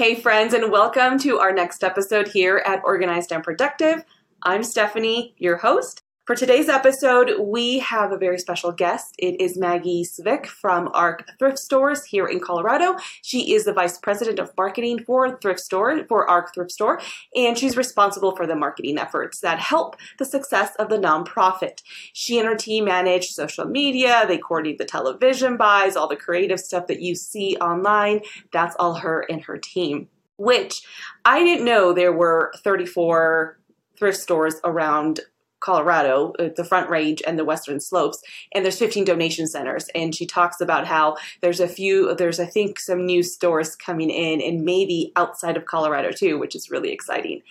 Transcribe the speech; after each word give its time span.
Hey, 0.00 0.14
friends, 0.14 0.54
and 0.54 0.72
welcome 0.72 1.18
to 1.18 1.40
our 1.40 1.52
next 1.52 1.84
episode 1.84 2.26
here 2.26 2.62
at 2.64 2.80
Organized 2.84 3.32
and 3.32 3.44
Productive. 3.44 4.02
I'm 4.42 4.64
Stephanie, 4.64 5.34
your 5.36 5.58
host. 5.58 6.00
For 6.30 6.36
today's 6.36 6.68
episode, 6.68 7.40
we 7.40 7.80
have 7.80 8.12
a 8.12 8.16
very 8.16 8.38
special 8.38 8.70
guest. 8.70 9.16
It 9.18 9.40
is 9.40 9.58
Maggie 9.58 10.04
Scivicque 10.04 10.46
from 10.46 10.88
ARC 10.94 11.28
Thrift 11.40 11.58
Stores 11.58 12.04
here 12.04 12.24
in 12.24 12.38
Colorado. 12.38 12.94
She 13.20 13.52
is 13.52 13.64
the 13.64 13.72
Vice 13.72 13.98
President 13.98 14.38
of 14.38 14.56
Marketing 14.56 15.00
for 15.00 15.40
Thrift 15.40 15.58
Store, 15.58 16.04
for 16.06 16.30
ARC 16.30 16.54
Thrift 16.54 16.70
Store, 16.70 17.00
and 17.34 17.58
she's 17.58 17.76
responsible 17.76 18.36
for 18.36 18.46
the 18.46 18.54
marketing 18.54 18.96
efforts 18.96 19.40
that 19.40 19.58
help 19.58 19.96
the 20.20 20.24
success 20.24 20.70
of 20.76 20.88
the 20.88 20.98
nonprofit. 20.98 21.82
She 22.12 22.38
and 22.38 22.46
her 22.46 22.54
team 22.54 22.84
manage 22.84 23.30
social 23.30 23.64
media, 23.64 24.24
they 24.28 24.38
coordinate 24.38 24.78
the 24.78 24.84
television 24.84 25.56
buys, 25.56 25.96
all 25.96 26.06
the 26.06 26.14
creative 26.14 26.60
stuff 26.60 26.86
that 26.86 27.00
you 27.00 27.16
see 27.16 27.56
online. 27.56 28.20
That's 28.52 28.76
all 28.78 28.94
her 28.94 29.26
and 29.28 29.42
her 29.42 29.58
team. 29.58 30.08
Which 30.36 30.82
I 31.24 31.42
didn't 31.42 31.64
know 31.64 31.92
there 31.92 32.12
were 32.12 32.52
34 32.62 33.58
thrift 33.98 34.18
stores 34.18 34.54
around 34.64 35.20
Colorado, 35.60 36.32
uh, 36.38 36.48
the 36.56 36.64
Front 36.64 36.90
Range 36.90 37.22
and 37.26 37.38
the 37.38 37.44
Western 37.44 37.80
Slopes, 37.80 38.22
and 38.52 38.64
there's 38.64 38.78
15 38.78 39.04
donation 39.04 39.46
centers. 39.46 39.88
And 39.94 40.14
she 40.14 40.26
talks 40.26 40.60
about 40.60 40.86
how 40.86 41.16
there's 41.40 41.60
a 41.60 41.68
few, 41.68 42.14
there's 42.14 42.40
I 42.40 42.46
think 42.46 42.80
some 42.80 43.06
new 43.06 43.22
stores 43.22 43.76
coming 43.76 44.10
in, 44.10 44.40
and 44.40 44.64
maybe 44.64 45.12
outside 45.16 45.56
of 45.56 45.66
Colorado 45.66 46.10
too, 46.10 46.38
which 46.38 46.56
is 46.56 46.70
really 46.70 46.90
exciting. 46.90 47.42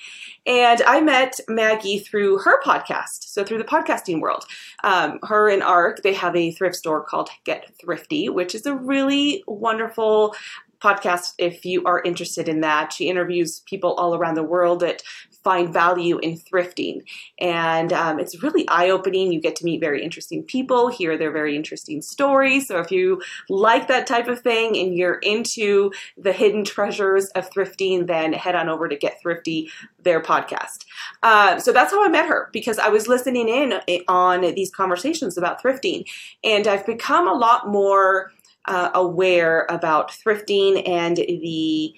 And 0.45 0.81
I 0.83 1.01
met 1.01 1.39
Maggie 1.47 1.99
through 1.99 2.39
her 2.39 2.61
podcast, 2.63 3.23
so 3.23 3.43
through 3.43 3.59
the 3.59 3.63
podcasting 3.63 4.21
world. 4.21 4.45
Um, 4.83 5.19
her 5.23 5.49
and 5.49 5.61
Arc, 5.61 6.01
they 6.01 6.13
have 6.13 6.35
a 6.35 6.51
thrift 6.51 6.75
store 6.75 7.03
called 7.03 7.29
Get 7.43 7.71
Thrifty, 7.79 8.29
which 8.29 8.55
is 8.55 8.65
a 8.65 8.75
really 8.75 9.43
wonderful 9.47 10.35
podcast 10.81 11.33
if 11.37 11.65
you 11.65 11.83
are 11.85 12.01
interested 12.03 12.47
in 12.47 12.61
that. 12.61 12.93
She 12.93 13.09
interviews 13.09 13.61
people 13.65 13.93
all 13.93 14.15
around 14.15 14.35
the 14.35 14.43
world 14.43 14.79
that 14.81 15.01
find 15.43 15.71
value 15.73 16.17
in 16.19 16.37
thrifting. 16.37 17.01
And 17.39 17.93
um, 17.93 18.19
it's 18.19 18.43
really 18.43 18.67
eye 18.67 18.89
opening. 18.89 19.31
You 19.31 19.39
get 19.39 19.55
to 19.57 19.65
meet 19.65 19.79
very 19.79 20.03
interesting 20.03 20.43
people, 20.43 20.89
hear 20.89 21.17
their 21.17 21.31
very 21.31 21.55
interesting 21.55 22.01
stories. 22.01 22.67
So 22.67 22.79
if 22.79 22.91
you 22.91 23.21
like 23.49 23.87
that 23.87 24.05
type 24.05 24.27
of 24.27 24.41
thing 24.41 24.77
and 24.77 24.95
you're 24.95 25.19
into 25.19 25.91
the 26.17 26.33
hidden 26.33 26.65
treasures 26.65 27.27
of 27.29 27.49
thrifting, 27.49 28.07
then 28.07 28.33
head 28.33 28.55
on 28.55 28.69
over 28.69 28.87
to 28.87 28.95
Get 28.95 29.21
Thrifty, 29.21 29.71
their 30.03 30.21
podcast. 30.21 30.85
Uh, 31.23 31.59
so 31.59 31.71
that's 31.71 31.91
how 31.91 32.03
I 32.03 32.09
met 32.09 32.27
her 32.27 32.49
because 32.51 32.77
I 32.79 32.89
was 32.89 33.07
listening 33.07 33.47
in 33.47 33.79
eh, 33.87 33.99
on 34.07 34.41
these 34.55 34.71
conversations 34.71 35.37
about 35.37 35.61
thrifting. 35.61 36.05
And 36.43 36.67
I've 36.67 36.85
become 36.85 37.27
a 37.27 37.33
lot 37.33 37.67
more 37.67 38.31
uh, 38.69 38.91
aware 38.93 39.65
about 39.67 40.11
thrifting 40.11 40.87
and 40.87 41.17
the 41.17 41.93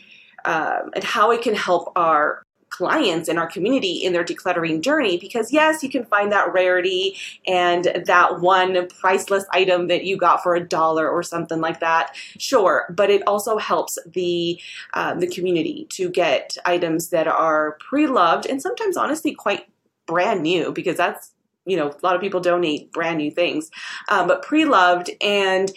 um, 0.46 0.90
and 0.96 1.04
how 1.04 1.30
it 1.30 1.44
can 1.44 1.54
help 1.54 1.92
our 1.96 2.42
clients 2.70 3.28
in 3.28 3.38
our 3.38 3.48
community 3.48 3.98
in 3.98 4.14
their 4.14 4.24
decluttering 4.24 4.82
journey 4.82 5.18
because 5.18 5.52
yes 5.52 5.84
you 5.84 5.90
can 5.90 6.06
find 6.06 6.32
that 6.32 6.52
rarity 6.54 7.18
and 7.46 7.92
that 8.06 8.40
one 8.40 8.88
priceless 8.88 9.46
item 9.52 9.88
that 9.88 10.06
you 10.06 10.16
got 10.16 10.42
for 10.42 10.56
a 10.56 10.66
dollar 10.66 11.08
or 11.10 11.22
something 11.22 11.60
like 11.60 11.82
that. 11.82 12.16
Sure 12.40 12.86
but 12.90 13.10
it 13.10 13.22
also 13.28 13.58
helps 13.58 14.00
the 14.14 14.60
um, 14.94 15.20
the 15.20 15.28
community 15.28 15.86
to 15.90 16.10
get 16.10 16.58
items 16.64 17.10
that 17.10 17.28
are 17.28 17.78
pre-loved 17.82 18.46
and 18.46 18.62
sometimes 18.62 18.96
honestly 18.96 19.36
quite 19.36 19.68
brand 20.08 20.42
new 20.42 20.72
because 20.72 20.96
that's 20.96 21.32
you 21.66 21.78
know 21.78 21.90
a 21.90 22.00
lot 22.04 22.16
of 22.16 22.22
people 22.22 22.40
donate 22.40 22.92
brand 22.92 23.18
new 23.18 23.32
things. 23.32 23.70
Um, 24.10 24.28
but 24.28 24.44
pre-loved 24.44 25.12
and 25.22 25.72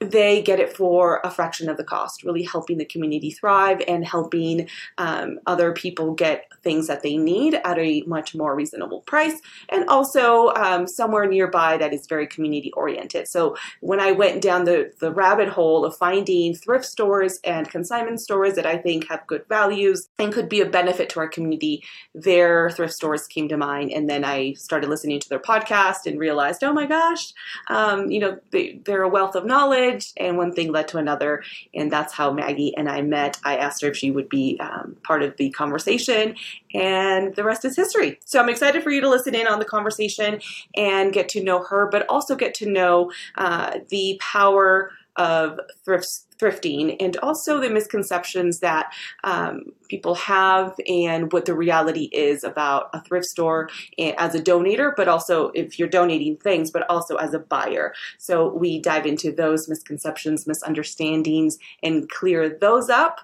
they 0.00 0.40
get 0.40 0.58
it 0.58 0.74
for 0.74 1.20
a 1.24 1.30
fraction 1.30 1.68
of 1.68 1.76
the 1.76 1.84
cost, 1.84 2.24
really 2.24 2.42
helping 2.42 2.78
the 2.78 2.86
community 2.86 3.30
thrive 3.30 3.82
and 3.86 4.04
helping 4.04 4.66
um, 4.96 5.38
other 5.46 5.72
people 5.72 6.14
get 6.14 6.46
things 6.62 6.86
that 6.86 7.02
they 7.02 7.16
need 7.16 7.54
at 7.64 7.78
a 7.78 8.02
much 8.06 8.34
more 8.34 8.54
reasonable 8.54 9.02
price 9.02 9.40
and 9.68 9.86
also 9.88 10.48
um, 10.54 10.86
somewhere 10.86 11.26
nearby 11.26 11.76
that 11.76 11.92
is 11.92 12.06
very 12.06 12.26
community 12.26 12.72
oriented. 12.72 13.28
So 13.28 13.56
when 13.80 14.00
I 14.00 14.12
went 14.12 14.40
down 14.40 14.64
the, 14.64 14.90
the 15.00 15.12
rabbit 15.12 15.48
hole 15.48 15.84
of 15.84 15.96
finding 15.96 16.54
thrift 16.54 16.86
stores 16.86 17.38
and 17.44 17.68
consignment 17.68 18.20
stores 18.20 18.54
that 18.54 18.66
I 18.66 18.78
think 18.78 19.08
have 19.08 19.26
good 19.26 19.44
values 19.48 20.08
and 20.18 20.32
could 20.32 20.48
be 20.48 20.62
a 20.62 20.66
benefit 20.66 21.10
to 21.10 21.20
our 21.20 21.28
community, 21.28 21.84
their 22.14 22.70
thrift 22.70 22.94
stores 22.94 23.26
came 23.26 23.48
to 23.48 23.56
mind. 23.58 23.92
And 23.92 24.08
then 24.08 24.24
I 24.24 24.54
started 24.54 24.88
listening 24.88 25.20
to 25.20 25.28
their 25.28 25.38
podcast 25.38 26.06
and 26.06 26.18
realized, 26.18 26.64
oh 26.64 26.72
my 26.72 26.86
gosh, 26.86 27.32
um, 27.68 28.10
you 28.10 28.18
know, 28.18 28.38
they, 28.50 28.80
they're 28.84 29.02
a 29.02 29.08
wealth 29.08 29.34
of 29.34 29.44
knowledge. 29.44 29.89
And 30.16 30.36
one 30.36 30.52
thing 30.52 30.72
led 30.72 30.88
to 30.88 30.98
another. 30.98 31.42
And 31.74 31.90
that's 31.90 32.12
how 32.12 32.32
Maggie 32.32 32.76
and 32.76 32.88
I 32.88 33.02
met. 33.02 33.38
I 33.44 33.56
asked 33.56 33.82
her 33.82 33.88
if 33.88 33.96
she 33.96 34.10
would 34.10 34.28
be 34.28 34.58
um, 34.60 34.96
part 35.02 35.22
of 35.22 35.36
the 35.36 35.50
conversation 35.50 36.36
and 36.74 37.34
the 37.34 37.44
rest 37.44 37.64
is 37.64 37.76
history. 37.76 38.18
So 38.24 38.40
I'm 38.40 38.48
excited 38.48 38.82
for 38.82 38.90
you 38.90 39.00
to 39.00 39.08
listen 39.08 39.34
in 39.34 39.46
on 39.46 39.58
the 39.58 39.64
conversation 39.64 40.40
and 40.76 41.12
get 41.12 41.28
to 41.30 41.42
know 41.42 41.62
her, 41.64 41.88
but 41.90 42.06
also 42.08 42.36
get 42.36 42.54
to 42.54 42.70
know 42.70 43.12
uh, 43.36 43.78
the 43.88 44.18
power 44.20 44.92
of 45.20 45.60
thrift, 45.84 46.08
thrifting 46.38 46.96
and 46.98 47.18
also 47.18 47.60
the 47.60 47.68
misconceptions 47.68 48.60
that 48.60 48.90
um, 49.22 49.64
people 49.88 50.14
have 50.14 50.74
and 50.88 51.30
what 51.30 51.44
the 51.44 51.54
reality 51.54 52.08
is 52.12 52.42
about 52.42 52.88
a 52.94 53.02
thrift 53.02 53.26
store 53.26 53.68
as 53.98 54.34
a 54.34 54.40
donator, 54.42 54.92
but 54.96 55.08
also 55.08 55.50
if 55.54 55.78
you're 55.78 55.88
donating 55.88 56.38
things, 56.38 56.70
but 56.70 56.88
also 56.88 57.16
as 57.16 57.34
a 57.34 57.38
buyer. 57.38 57.92
So 58.16 58.48
we 58.54 58.80
dive 58.80 59.04
into 59.04 59.30
those 59.30 59.68
misconceptions, 59.68 60.46
misunderstandings, 60.46 61.58
and 61.82 62.08
clear 62.08 62.48
those 62.48 62.88
up. 62.88 63.20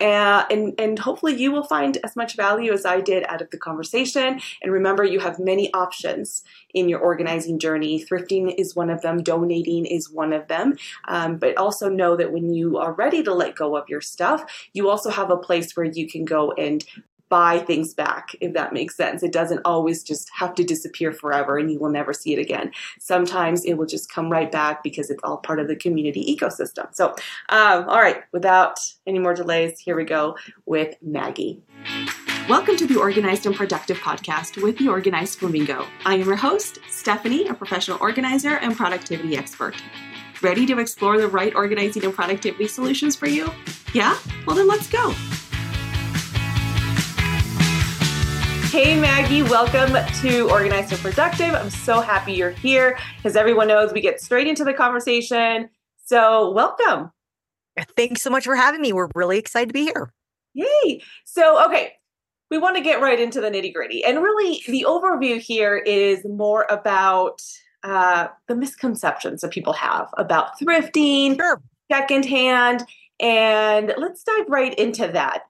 Uh, 0.00 0.44
and, 0.50 0.74
and 0.78 0.98
hopefully 0.98 1.34
you 1.34 1.52
will 1.52 1.64
find 1.64 1.98
as 2.04 2.16
much 2.16 2.36
value 2.36 2.72
as 2.72 2.86
I 2.86 3.00
did 3.00 3.24
out 3.28 3.42
of 3.42 3.50
the 3.50 3.58
conversation. 3.58 4.40
And 4.62 4.72
remember, 4.72 5.04
you 5.04 5.20
have 5.20 5.38
many 5.38 5.72
options 5.74 6.42
in 6.72 6.88
your 6.88 7.00
organizing 7.00 7.58
journey. 7.58 8.04
Thrifting 8.04 8.54
is 8.56 8.74
one 8.74 8.90
of 8.90 9.02
them, 9.02 9.22
donating 9.22 9.86
is 9.86 10.10
one 10.10 10.32
of 10.32 10.48
them. 10.48 10.76
Um, 11.08 11.36
but 11.36 11.56
also 11.56 11.88
know 11.88 12.16
that 12.16 12.32
when 12.32 12.52
you 12.52 12.78
are 12.78 12.92
ready 12.92 13.22
to 13.22 13.34
let 13.34 13.54
go 13.54 13.76
of 13.76 13.88
your 13.88 14.00
stuff, 14.00 14.68
you 14.72 14.88
also 14.88 15.10
have 15.10 15.30
a 15.30 15.36
place 15.36 15.76
where 15.76 15.86
you 15.86 16.08
can 16.08 16.24
go 16.24 16.52
and 16.52 16.84
buy 17.30 17.60
things 17.60 17.94
back, 17.94 18.34
if 18.40 18.52
that 18.54 18.74
makes 18.74 18.96
sense. 18.96 19.22
It 19.22 19.32
doesn't 19.32 19.62
always 19.64 20.02
just 20.02 20.28
have 20.36 20.54
to 20.56 20.64
disappear 20.64 21.12
forever 21.12 21.56
and 21.56 21.70
you 21.70 21.78
will 21.78 21.90
never 21.90 22.12
see 22.12 22.34
it 22.34 22.40
again. 22.40 22.72
Sometimes 22.98 23.64
it 23.64 23.74
will 23.74 23.86
just 23.86 24.12
come 24.12 24.30
right 24.30 24.50
back 24.50 24.82
because 24.82 25.10
it's 25.10 25.20
all 25.22 25.38
part 25.38 25.60
of 25.60 25.68
the 25.68 25.76
community 25.76 26.36
ecosystem. 26.36 26.94
So, 26.94 27.14
um, 27.48 27.88
all 27.88 28.00
right, 28.00 28.24
without 28.32 28.80
any 29.06 29.20
more 29.20 29.32
delays, 29.32 29.78
here 29.78 29.96
we 29.96 30.04
go 30.04 30.36
with 30.66 30.96
Maggie. 31.00 31.62
Welcome 32.48 32.76
to 32.78 32.86
the 32.86 32.98
Organized 32.98 33.46
and 33.46 33.54
Productive 33.54 33.98
podcast 33.98 34.60
with 34.60 34.76
the 34.78 34.88
Organized 34.88 35.38
Flamingo. 35.38 35.86
I 36.04 36.14
am 36.14 36.26
your 36.26 36.34
host, 36.34 36.80
Stephanie, 36.88 37.46
a 37.46 37.54
professional 37.54 37.98
organizer 38.00 38.56
and 38.56 38.76
productivity 38.76 39.36
expert. 39.36 39.76
Ready 40.42 40.66
to 40.66 40.80
explore 40.80 41.16
the 41.16 41.28
right 41.28 41.54
organizing 41.54 42.04
and 42.04 42.12
productivity 42.12 42.66
solutions 42.66 43.14
for 43.14 43.28
you? 43.28 43.52
Yeah? 43.92 44.18
Well, 44.46 44.56
then 44.56 44.66
let's 44.66 44.88
go. 44.88 45.14
Hey, 48.70 48.94
Maggie, 48.94 49.42
welcome 49.42 49.96
to 50.20 50.48
Organized 50.48 50.92
and 50.92 51.00
Productive. 51.00 51.54
I'm 51.54 51.70
so 51.70 52.00
happy 52.00 52.34
you're 52.34 52.50
here. 52.50 52.96
As 53.24 53.34
everyone 53.34 53.66
knows, 53.66 53.92
we 53.92 54.00
get 54.00 54.20
straight 54.20 54.46
into 54.46 54.62
the 54.62 54.72
conversation. 54.72 55.68
So, 56.04 56.52
welcome. 56.52 57.10
Thanks 57.96 58.22
so 58.22 58.30
much 58.30 58.44
for 58.44 58.54
having 58.54 58.80
me. 58.80 58.92
We're 58.92 59.08
really 59.16 59.38
excited 59.38 59.70
to 59.70 59.72
be 59.72 59.86
here. 59.86 60.12
Yay. 60.54 61.02
So, 61.24 61.66
okay, 61.66 61.94
we 62.48 62.58
want 62.58 62.76
to 62.76 62.80
get 62.80 63.00
right 63.00 63.18
into 63.18 63.40
the 63.40 63.50
nitty 63.50 63.74
gritty. 63.74 64.04
And 64.04 64.22
really, 64.22 64.62
the 64.68 64.86
overview 64.88 65.40
here 65.40 65.76
is 65.76 66.24
more 66.24 66.64
about 66.70 67.42
uh, 67.82 68.28
the 68.46 68.54
misconceptions 68.54 69.40
that 69.40 69.50
people 69.50 69.72
have 69.72 70.08
about 70.16 70.60
thrifting, 70.60 71.34
sure. 71.34 71.60
secondhand. 71.90 72.84
And 73.18 73.94
let's 73.98 74.22
dive 74.22 74.48
right 74.48 74.78
into 74.78 75.08
that. 75.08 75.40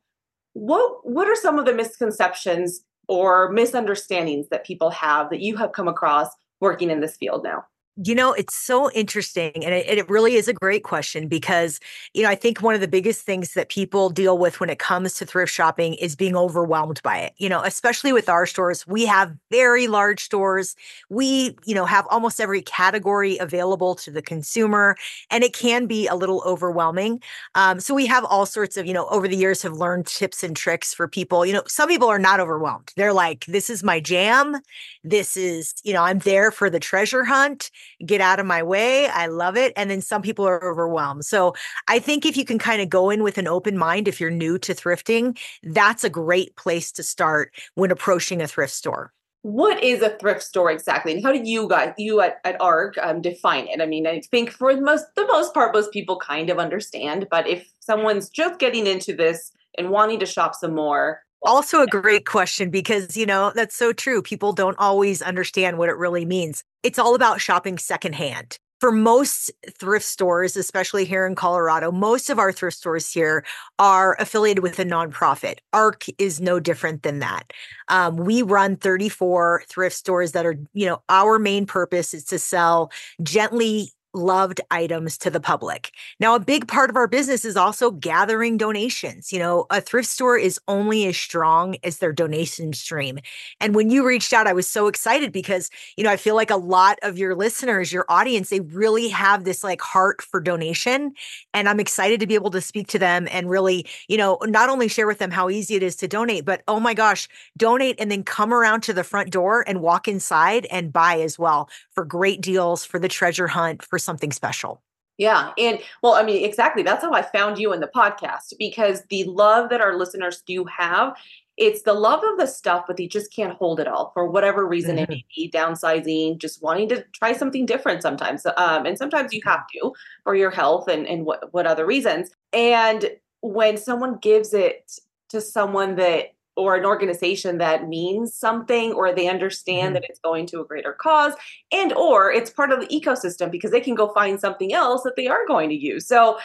What, 0.54 1.06
what 1.06 1.28
are 1.28 1.36
some 1.36 1.59
of 1.59 1.66
the 1.66 1.74
misconceptions 1.74 2.80
or 3.10 3.51
misunderstandings 3.51 4.48
that 4.51 4.65
people 4.65 4.89
have 4.89 5.30
that 5.30 5.41
you 5.41 5.57
have 5.57 5.72
come 5.72 5.89
across 5.89 6.28
working 6.60 6.91
in 6.91 7.01
this 7.01 7.16
field 7.16 7.42
now? 7.42 7.65
You 8.02 8.14
know, 8.14 8.32
it's 8.32 8.54
so 8.54 8.91
interesting. 8.92 9.62
And 9.62 9.74
it, 9.74 9.98
it, 9.98 10.08
really 10.08 10.36
is 10.36 10.48
a 10.48 10.54
great 10.54 10.84
question 10.84 11.28
because, 11.28 11.78
you 12.14 12.22
know, 12.22 12.30
I 12.30 12.34
think 12.34 12.62
one 12.62 12.74
of 12.74 12.80
the 12.80 12.88
biggest 12.88 13.26
things 13.26 13.52
that 13.52 13.68
people 13.68 14.08
deal 14.08 14.38
with 14.38 14.58
when 14.58 14.70
it 14.70 14.78
comes 14.78 15.14
to 15.14 15.26
thrift 15.26 15.52
shopping 15.52 15.94
is 15.94 16.16
being 16.16 16.34
overwhelmed 16.34 17.02
by 17.02 17.18
it. 17.18 17.34
You 17.36 17.50
know, 17.50 17.60
especially 17.62 18.14
with 18.14 18.30
our 18.30 18.47
stores, 18.47 18.86
we 18.86 19.04
have 19.04 19.36
very 19.50 19.86
large 19.86 20.24
stores. 20.24 20.76
We, 21.10 21.58
you 21.66 21.74
know, 21.74 21.84
have 21.84 22.06
almost 22.10 22.41
every 22.41 22.62
category 22.62 23.36
available 23.36 23.94
to 23.97 24.10
the 24.10 24.22
consumer, 24.22 24.96
and 25.30 25.44
it 25.44 25.53
can 25.53 25.86
be 25.86 26.06
a 26.06 26.14
little 26.14 26.42
overwhelming. 26.46 27.20
Um, 27.54 27.80
so 27.80 27.94
we 27.94 28.06
have 28.06 28.24
all 28.24 28.46
sorts 28.46 28.78
of, 28.78 28.86
you 28.86 28.94
know, 28.94 29.08
over 29.08 29.28
the 29.28 29.36
years 29.36 29.60
have 29.60 29.74
learned 29.74 30.06
tips 30.06 30.42
and 30.42 30.56
tricks 30.56 30.94
for 30.94 31.06
people. 31.06 31.44
You 31.44 31.53
know, 31.53 31.64
some 31.66 31.88
people 31.88 32.08
are 32.08 32.18
not 32.18 32.41
overwhelmed. 32.41 32.92
They're 32.96 33.12
like, 33.12 33.44
this 33.44 33.68
is 33.68 33.84
my 33.84 34.00
jam. 34.00 34.56
This 35.04 35.36
is, 35.36 35.74
you 35.84 35.92
know, 35.92 36.03
I'm 36.03 36.20
there 36.20 36.50
for 36.50 36.70
the 36.70 36.80
treasure 36.80 37.24
hunt 37.24 37.70
get 38.04 38.21
out 38.21 38.41
of 38.41 38.47
my 38.47 38.63
way. 38.63 39.09
I 39.09 39.27
love 39.27 39.57
it. 39.57 39.72
And 39.77 39.91
then 39.91 40.01
some 40.01 40.22
people 40.22 40.47
are 40.47 40.63
overwhelmed. 40.65 41.25
So 41.25 41.54
I 41.89 41.98
think 41.98 42.25
if 42.25 42.37
you 42.37 42.45
can 42.45 42.59
kind 42.59 42.83
of 42.83 42.89
go 42.89 43.10
in 43.10 43.22
with 43.22 43.39
an 43.39 43.47
open 43.47 43.77
mind, 43.77 44.09
if 44.09 44.21
you're 44.21 44.31
new 44.31 44.59
to 44.59 44.75
thrifting, 44.75 45.39
that's 45.63 46.04
a 46.04 46.10
great 46.10 46.57
place 46.57 46.92
to 46.92 47.03
start 47.03 47.53
when 47.75 47.91
approaching 47.91 48.41
a 48.42 48.48
thrift 48.48 48.72
store 48.72 49.13
what 49.42 49.83
is 49.83 50.03
a 50.03 50.10
thrift 50.19 50.42
store 50.42 50.71
exactly 50.71 51.15
and 51.15 51.22
how 51.22 51.33
do 51.33 51.41
you 51.42 51.66
guys 51.66 51.95
you 51.97 52.21
at, 52.21 52.41
at 52.45 52.60
arc 52.60 52.98
um, 52.98 53.22
define 53.22 53.66
it 53.69 53.81
i 53.81 53.87
mean 53.87 54.07
i 54.07 54.21
think 54.31 54.51
for 54.51 54.75
the 54.75 54.83
most 54.83 55.07
the 55.16 55.27
most 55.28 55.54
part 55.54 55.72
most 55.72 55.91
people 55.92 56.19
kind 56.19 56.51
of 56.51 56.59
understand 56.59 57.27
but 57.31 57.48
if 57.48 57.72
someone's 57.81 58.28
just 58.28 58.60
getting 58.60 58.87
into 58.87 59.16
this 59.16 59.51
and 59.78 59.89
wanting 59.89 60.21
to 60.21 60.27
shop 60.27 60.54
some 60.54 60.75
more 60.75 61.22
also 61.42 61.83
a 61.83 61.87
great 61.87 62.27
question 62.27 62.71
because 62.71 63.16
you 63.16 63.27
know 63.27 63.53
that's 63.54 63.77
so 63.77 63.92
true 63.92 64.22
people 64.22 64.53
don't 64.53 64.78
always 64.78 65.22
understand 65.22 65.78
what 65.78 65.89
it 65.89 65.97
really 65.97 66.25
means 66.25 66.63
it's 66.83 66.98
all 66.98 67.15
about 67.15 67.41
shopping 67.41 67.78
secondhand 67.78 68.59
for 68.81 68.91
most 68.91 69.53
thrift 69.78 70.07
stores, 70.07 70.57
especially 70.57 71.04
here 71.04 71.27
in 71.27 71.34
Colorado, 71.34 71.92
most 71.92 72.31
of 72.31 72.39
our 72.39 72.51
thrift 72.51 72.78
stores 72.78 73.13
here 73.13 73.45
are 73.78 74.16
affiliated 74.19 74.63
with 74.63 74.78
a 74.78 74.84
nonprofit. 74.84 75.59
ARC 75.75 76.07
is 76.19 76.41
no 76.41 76.59
different 76.59 77.03
than 77.03 77.19
that. 77.19 77.53
Um, 77.89 78.16
we 78.16 78.41
run 78.41 78.77
34 78.77 79.65
thrift 79.69 79.95
stores 79.95 80.33
that 80.33 80.47
are, 80.47 80.57
you 80.72 80.87
know, 80.87 81.03
our 81.10 81.39
main 81.39 81.66
purpose 81.66 82.15
is 82.15 82.25
to 82.25 82.39
sell 82.39 82.91
gently 83.22 83.92
loved 84.12 84.60
items 84.71 85.16
to 85.18 85.30
the 85.30 85.41
public. 85.41 85.92
Now, 86.18 86.34
a 86.34 86.41
big 86.41 86.66
part 86.66 86.91
of 86.91 86.97
our 86.97 87.07
business 87.07 87.45
is 87.45 87.57
also 87.57 87.91
gathering 87.91 88.57
donations. 88.57 89.33
You 89.33 89.39
know, 89.39 89.66
a 89.71 89.80
thrift 89.80 90.09
store 90.09 90.36
is 90.36 90.59
only 90.68 91.07
as 91.07 91.16
strong 91.16 91.77
as 91.84 91.98
their 91.98 92.12
donation 92.12 92.72
stream. 92.72 93.18
And 93.60 93.74
when 93.74 93.91
you 93.91 94.07
reached 94.07 94.33
out, 94.33 94.47
I 94.47 94.53
was 94.53 94.66
so 94.66 94.89
excited 94.89 95.33
because, 95.33 95.71
you 95.97 96.04
know, 96.04 96.10
I 96.10 96.16
feel 96.16 96.34
like 96.34 96.51
a 96.51 96.57
lot 96.57 96.98
of 97.03 97.18
your 97.18 97.34
listeners, 97.34 97.92
your 97.92 98.04
audience, 98.09 98.51
they 98.51 98.60
really 98.60 99.09
have 99.09 99.45
this 99.45 99.62
like 99.62 99.80
heart 99.80 100.22
for 100.22 100.41
donation. 100.41 101.13
And 101.54 101.68
I'm 101.68 101.80
excited 101.80 102.21
to 102.21 102.27
be 102.27 102.34
able 102.34 102.51
to 102.51 102.60
speak 102.60 102.89
to 102.89 102.98
them 102.98 103.28
and 103.30 103.48
really, 103.48 103.86
you 104.09 104.16
know, 104.16 104.39
not 104.45 104.68
only 104.68 104.89
share 104.89 105.06
with 105.06 105.18
them 105.18 105.30
how 105.30 105.48
easy 105.48 105.77
it 105.77 105.83
is 105.83 105.97
to 105.97 106.09
donate, 106.09 106.45
but 106.45 106.63
oh 106.66 106.80
my 106.80 106.95
gosh, 106.95 107.28
donate 107.56 107.97
and 108.01 108.10
then 108.10 108.24
come 108.24 108.53
around 108.53 108.83
to 108.83 108.92
the 108.92 109.04
front 109.04 109.30
door 109.30 109.65
and 109.68 109.80
walk 109.80 110.09
inside 110.09 110.66
and 110.66 110.92
buy 110.92 111.21
as 111.21 111.39
well 111.39 111.68
for 111.92 112.04
great 112.04 112.41
deals 112.41 112.84
for 112.84 112.98
the 112.98 113.09
treasure 113.09 113.47
hunt, 113.47 113.84
for 113.84 113.99
something 114.02 114.32
special. 114.32 114.82
Yeah. 115.18 115.52
And 115.58 115.80
well, 116.02 116.14
I 116.14 116.22
mean, 116.22 116.44
exactly. 116.44 116.82
That's 116.82 117.04
how 117.04 117.12
I 117.12 117.20
found 117.20 117.58
you 117.58 117.74
in 117.74 117.80
the 117.80 117.91
podcast 117.94 118.54
because 118.58 119.02
the 119.10 119.24
love 119.24 119.68
that 119.68 119.82
our 119.82 119.98
listeners 119.98 120.42
do 120.47 120.64
have, 120.64 121.14
it's 121.58 121.82
the 121.82 121.92
love 121.92 122.24
of 122.24 122.38
the 122.38 122.47
stuff, 122.47 122.84
but 122.86 122.97
they 122.97 123.06
just 123.06 123.30
can't 123.30 123.52
hold 123.52 123.80
it 123.80 123.86
all 123.86 124.12
for 124.14 124.26
whatever 124.26 124.66
reason 124.66 124.97
mm-hmm. 124.97 125.02
it 125.02 125.08
may 125.10 125.24
be 125.36 125.50
downsizing, 125.50 126.38
just 126.38 126.62
wanting 126.62 126.88
to 126.88 127.04
try 127.12 127.34
something 127.34 127.66
different 127.66 128.00
sometimes. 128.00 128.47
Um, 128.56 128.86
and 128.86 128.97
sometimes 128.97 129.34
you 129.34 129.42
have 129.44 129.66
to 129.74 129.92
for 130.24 130.34
your 130.34 130.50
health 130.50 130.88
and, 130.88 131.06
and 131.06 131.26
what, 131.26 131.53
what 131.53 131.66
other 131.66 131.84
reasons. 131.84 132.30
And 132.54 133.10
when 133.42 133.76
someone 133.76 134.16
gives 134.22 134.54
it 134.54 134.91
to 135.28 135.42
someone 135.42 135.96
that 135.96 136.28
or 136.56 136.76
an 136.76 136.84
organization 136.84 137.58
that 137.58 137.88
means 137.88 138.34
something 138.34 138.92
or 138.92 139.14
they 139.14 139.28
understand 139.28 139.86
mm-hmm. 139.86 139.94
that 139.94 140.04
it's 140.08 140.20
going 140.20 140.47
to 140.47 140.60
a 140.60 140.64
greater 140.64 140.92
cause 140.92 141.32
and 141.72 141.92
or 141.94 142.30
it's 142.30 142.50
part 142.50 142.72
of 142.72 142.80
the 142.80 142.86
ecosystem 142.86 143.50
because 143.50 143.70
they 143.70 143.80
can 143.80 143.94
go 143.94 144.12
find 144.12 144.41
something 144.41 144.72
else 144.72 145.02
that 145.02 145.16
they 145.16 145.26
are 145.26 145.47
going 145.47 145.68
to 145.68 145.76
use. 145.76 146.06
So 146.06 146.38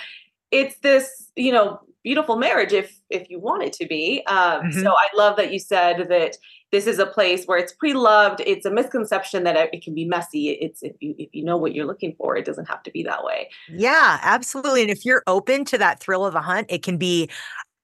it's 0.51 0.77
this 0.79 1.31
you 1.35 1.51
know 1.51 1.79
beautiful 2.03 2.37
marriage 2.37 2.71
if 2.71 2.99
if 3.09 3.29
you 3.29 3.39
want 3.39 3.63
it 3.63 3.73
to 3.73 3.87
be. 3.87 4.23
Um, 4.27 4.61
mm-hmm. 4.61 4.81
so 4.81 4.91
i 4.91 5.07
love 5.15 5.37
that 5.37 5.51
you 5.51 5.59
said 5.59 6.07
that 6.09 6.37
this 6.71 6.87
is 6.87 6.99
a 6.99 7.05
place 7.05 7.45
where 7.45 7.57
it's 7.57 7.71
pre-loved. 7.71 8.41
It's 8.45 8.65
a 8.65 8.71
misconception 8.71 9.43
that 9.43 9.73
it 9.73 9.81
can 9.81 9.93
be 9.93 10.03
messy. 10.03 10.49
It's 10.49 10.83
if 10.83 10.95
you 10.99 11.15
if 11.17 11.29
you 11.31 11.43
know 11.43 11.57
what 11.57 11.73
you're 11.73 11.85
looking 11.85 12.15
for 12.17 12.35
it 12.35 12.45
doesn't 12.45 12.67
have 12.67 12.83
to 12.83 12.91
be 12.91 13.03
that 13.03 13.23
way. 13.23 13.49
Yeah 13.69 14.19
absolutely. 14.21 14.81
And 14.81 14.91
if 14.91 15.05
you're 15.05 15.23
open 15.27 15.65
to 15.65 15.77
that 15.77 15.99
thrill 15.99 16.25
of 16.25 16.33
the 16.33 16.41
hunt 16.41 16.67
it 16.69 16.83
can 16.83 16.97
be 16.97 17.29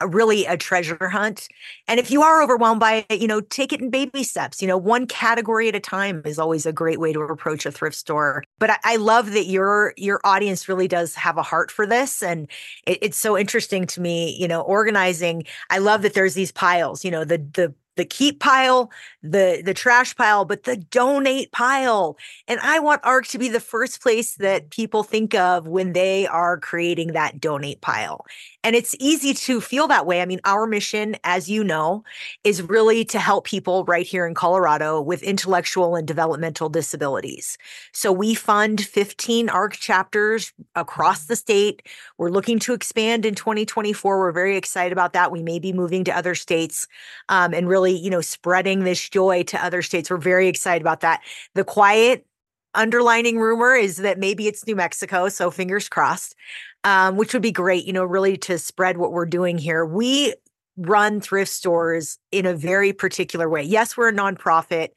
really 0.07 0.45
a 0.45 0.57
treasure 0.57 1.09
hunt. 1.09 1.48
And 1.88 2.00
if 2.00 2.12
you 2.12 2.21
are 2.21 2.42
overwhelmed 2.42 2.80
by 2.80 3.06
it, 3.09 3.21
you 3.21 3.27
know, 3.27 3.42
take 3.42 3.74
it 3.74 3.81
in 3.81 3.89
baby 3.89 4.24
steps. 4.24 4.62
You 4.62 4.68
know, 4.68 4.77
one 4.77 5.07
category 5.07 5.68
at 5.68 5.75
a 5.75 5.80
time 5.80 6.21
is 6.25 6.39
always 6.39 6.65
a 6.65 6.74
great 6.74 7.00
way 7.00 7.13
to 7.13 7.21
approach 7.21 7.65
a 7.65 7.71
thrift 7.71 7.95
store. 7.95 8.44
But 8.59 8.71
I, 8.71 8.77
I 8.83 8.95
love 8.98 9.31
that 9.33 9.45
your 9.45 9.94
your 9.98 10.19
audience 10.24 10.68
really 10.68 10.88
does 10.88 11.15
have 11.15 11.38
a 11.38 11.44
heart 11.44 11.71
for 11.71 11.86
this, 11.86 12.21
and 12.21 12.50
it, 12.86 13.00
it's 13.01 13.18
so 13.18 13.38
interesting 13.38 13.88
to 13.88 14.01
me. 14.01 14.36
You 14.39 14.48
know, 14.48 14.62
organizing. 14.62 15.44
I 15.69 15.80
love 15.80 16.01
that 16.03 16.13
there's 16.13 16.33
these 16.33 16.51
piles. 16.51 17.03
You 17.03 17.12
know, 17.12 17.24
the 17.24 17.38
the 17.38 17.74
the 17.98 18.06
keep 18.06 18.39
pile, 18.39 18.92
the 19.21 19.62
the 19.63 19.74
trash 19.74 20.15
pile, 20.15 20.45
but 20.45 20.63
the 20.63 20.77
donate 20.77 21.51
pile. 21.51 22.18
And 22.48 22.59
I 22.62 22.80
want 22.80 23.01
ARC 23.03 23.27
to 23.27 23.38
be 23.38 23.50
the 23.50 23.59
first 23.59 24.01
place 24.01 24.36
that 24.36 24.69
people 24.69 25.03
think 25.03 25.36
of 25.36 25.68
when 25.68 25.94
they 25.94 26.25
are 26.27 26.57
creating 26.57 27.13
that 27.13 27.39
donate 27.39 27.81
pile. 27.81 28.25
And 28.63 28.75
it's 28.75 28.96
easy 29.00 29.34
to 29.34 29.60
feel 29.60 29.88
that 29.88 30.06
way. 30.06 30.22
I 30.22 30.25
mean, 30.25 30.40
our 30.46 30.68
mission, 30.68 31.16
as 31.24 31.50
you 31.50 31.63
know, 31.63 32.04
is 32.44 32.62
really 32.62 33.04
to 33.06 33.19
help 33.19 33.46
people 33.46 33.84
right 33.86 34.06
here 34.06 34.28
in 34.28 34.36
Colorado 34.36 35.02
with 35.02 35.24
intellectual 35.24 35.96
and 35.96 36.08
developmental 36.08 36.69
disabilities. 36.69 37.58
So 37.92 38.12
we 38.12 38.36
fund 38.36 38.81
15 38.81 39.50
ARC 39.50 39.74
chapters 39.74 40.54
across 40.75 41.25
the 41.25 41.36
state. 41.36 41.88
We're 42.18 42.30
looking 42.30 42.60
to 42.60 42.74
expand 42.74 43.25
in 43.25 43.34
2024. 43.34 44.19
We're 44.19 44.31
very 44.31 44.58
excited 44.58 44.94
about 44.94 45.13
that. 45.13 45.31
We 45.31 45.42
may 45.42 45.58
be 45.58 45.74
moving 45.74 46.04
to 46.04 46.16
other 46.16 46.36
states 46.36 46.88
um, 47.30 47.54
and 47.54 47.68
really, 47.68 47.94
you 47.98 48.10
know, 48.10 48.22
spreading 48.22 48.84
this 48.84 49.10
joy 49.10 49.44
to 49.44 49.63
other 49.63 49.81
states. 49.81 50.12
We're 50.12 50.18
very 50.18 50.48
excited 50.48 50.81
about 50.81 51.02
that. 51.02 51.22
The 51.56 51.63
quiet 51.63 52.25
underlining 52.73 53.38
rumor 53.38 53.75
is 53.75 53.97
that 53.97 54.19
maybe 54.19 54.47
it's 54.47 54.65
New 54.65 54.75
Mexico. 54.75 55.29
So 55.29 55.51
fingers 55.51 55.89
crossed 55.89 56.35
um, 56.83 57.15
which 57.15 57.33
would 57.33 57.41
be 57.41 57.51
great, 57.51 57.85
you 57.85 57.94
know, 57.94 58.03
really 58.03 58.38
to 58.38 58.57
spread 58.57 58.97
what 58.97 59.12
we're 59.12 59.25
doing 59.25 59.57
here. 59.57 59.85
We 59.85 60.33
run 60.77 61.21
thrift 61.21 61.51
stores 61.51 62.18
in 62.31 62.45
a 62.45 62.56
very 62.56 62.94
particular 62.94 63.50
way. 63.50 63.62
Yes, 63.62 63.95
we're 63.95 64.09
a 64.09 64.13
nonprofit 64.13 64.89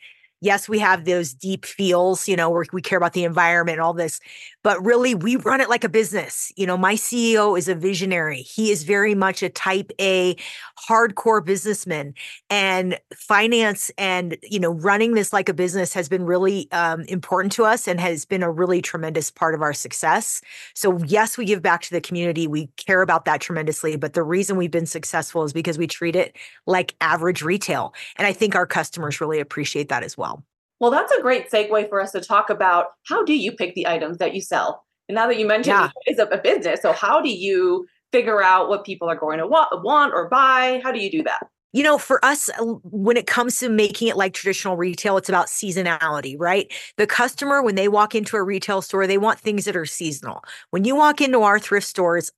yes, 0.45 0.69
we 0.69 0.79
have 0.79 1.07
those 1.07 1.33
deep 1.33 1.65
feels, 1.65 2.29
you 2.29 2.37
know, 2.37 2.63
we 2.73 2.83
care 2.83 2.99
about 2.99 3.15
the 3.15 3.25
environment 3.25 3.77
and 3.77 3.83
all 3.83 3.95
this, 3.95 4.21
but 4.65 4.85
really 4.85 5.15
we 5.15 5.37
run 5.37 5.61
it 5.61 5.69
like 5.69 5.85
a 5.85 5.89
business. 5.89 6.51
You 6.57 6.67
know, 6.67 6.77
my 6.77 6.95
CEO 6.95 7.57
is 7.57 7.69
a 7.69 7.75
visionary. 7.75 8.39
He 8.43 8.73
is 8.73 8.83
very 8.83 9.15
much 9.15 9.43
a 9.43 9.51
type 9.51 9.93
A 10.01 10.37
hardcore 10.89 11.45
businessman 11.45 12.15
and 12.51 12.99
finance 13.15 13.91
and, 13.99 14.37
you 14.43 14.59
know, 14.59 14.73
running 14.73 15.13
this 15.15 15.33
like 15.33 15.49
a 15.51 15.55
business 15.55 15.93
has 15.93 16.09
been 16.09 16.25
really 16.25 16.67
um, 16.73 17.03
important 17.03 17.53
to 17.53 17.65
us 17.65 17.87
and 17.87 18.01
has 18.01 18.25
been 18.25 18.43
a 18.43 18.51
really 18.51 18.81
tremendous 18.81 19.31
part 19.31 19.55
of 19.55 19.61
our 19.61 19.75
success. 19.75 20.41
So 20.75 20.99
yes, 21.05 21.37
we 21.37 21.45
give 21.45 21.61
back 21.63 21.83
to 21.83 21.91
the 21.91 22.01
community. 22.01 22.49
We 22.49 22.69
care 22.79 23.03
about 23.03 23.27
that 23.27 23.43
tremendously, 23.43 23.97
but 23.97 24.15
the 24.15 24.23
reason 24.23 24.57
we've 24.57 24.71
been 24.71 24.87
successful 24.87 25.45
is 25.45 25.53
because 25.53 25.77
we 25.77 25.87
treat 25.87 26.17
it 26.17 26.37
like 26.67 26.95
average 27.03 27.43
retail. 27.43 27.93
And 28.17 28.27
I 28.27 28.33
think 28.33 28.55
our 28.55 28.67
customers 28.67 29.21
really 29.21 29.41
appreciate 29.41 29.91
that 29.91 30.03
as 30.03 30.17
well. 30.17 30.43
Well, 30.81 30.91
that's 30.91 31.13
a 31.13 31.23
great 31.23 31.51
segue 31.51 31.89
for 31.89 32.01
us 32.01 32.13
to 32.13 32.21
talk 32.21 32.51
about 32.51 32.87
how 33.07 33.25
do 33.25 33.35
you 33.35 33.53
pick 33.53 33.75
the 33.75 33.87
items 33.87 34.19
that 34.19 34.35
you 34.35 34.41
sell? 34.41 34.85
And 35.09 35.15
now 35.15 35.27
that 35.29 35.39
you 35.39 35.47
mentioned 35.47 35.75
yeah. 35.75 35.91
it's 36.07 36.19
a 36.19 36.39
business, 36.39 36.81
so 36.83 36.93
how 36.93 37.21
do 37.21 37.31
you 37.31 37.87
figure 38.13 38.43
out 38.43 38.69
what 38.69 38.85
people 38.85 39.09
are 39.09 39.17
going 39.17 39.39
to 39.39 39.47
want 39.47 40.13
or 40.15 40.29
buy? 40.29 40.81
How 40.83 40.93
do 40.93 41.01
you 41.01 41.11
do 41.11 41.23
that? 41.25 41.47
You 41.75 41.83
know, 41.83 41.99
for 41.99 42.25
us, 42.25 42.49
when 42.85 43.17
it 43.17 43.27
comes 43.27 43.59
to 43.59 43.69
making 43.69 44.07
it 44.07 44.17
like 44.17 44.33
traditional 44.33 44.77
retail, 44.77 45.17
it's 45.17 45.29
about 45.29 45.49
seasonality, 45.49 46.37
right? 46.39 46.73
The 46.99 47.07
customer, 47.07 47.63
when 47.63 47.75
they 47.75 47.89
walk 47.89 48.15
into 48.15 48.37
a 48.37 48.45
retail 48.45 48.81
store, 48.81 49.09
they 49.09 49.19
want 49.19 49.41
things 49.41 49.65
that 49.65 49.75
are 49.75 49.85
seasonal. 49.85 50.45
When 50.71 50.85
you 50.85 50.95
walk 50.95 51.21
into 51.21 51.43
our 51.43 51.59
thrift 51.59 51.89
stores, 51.89 52.31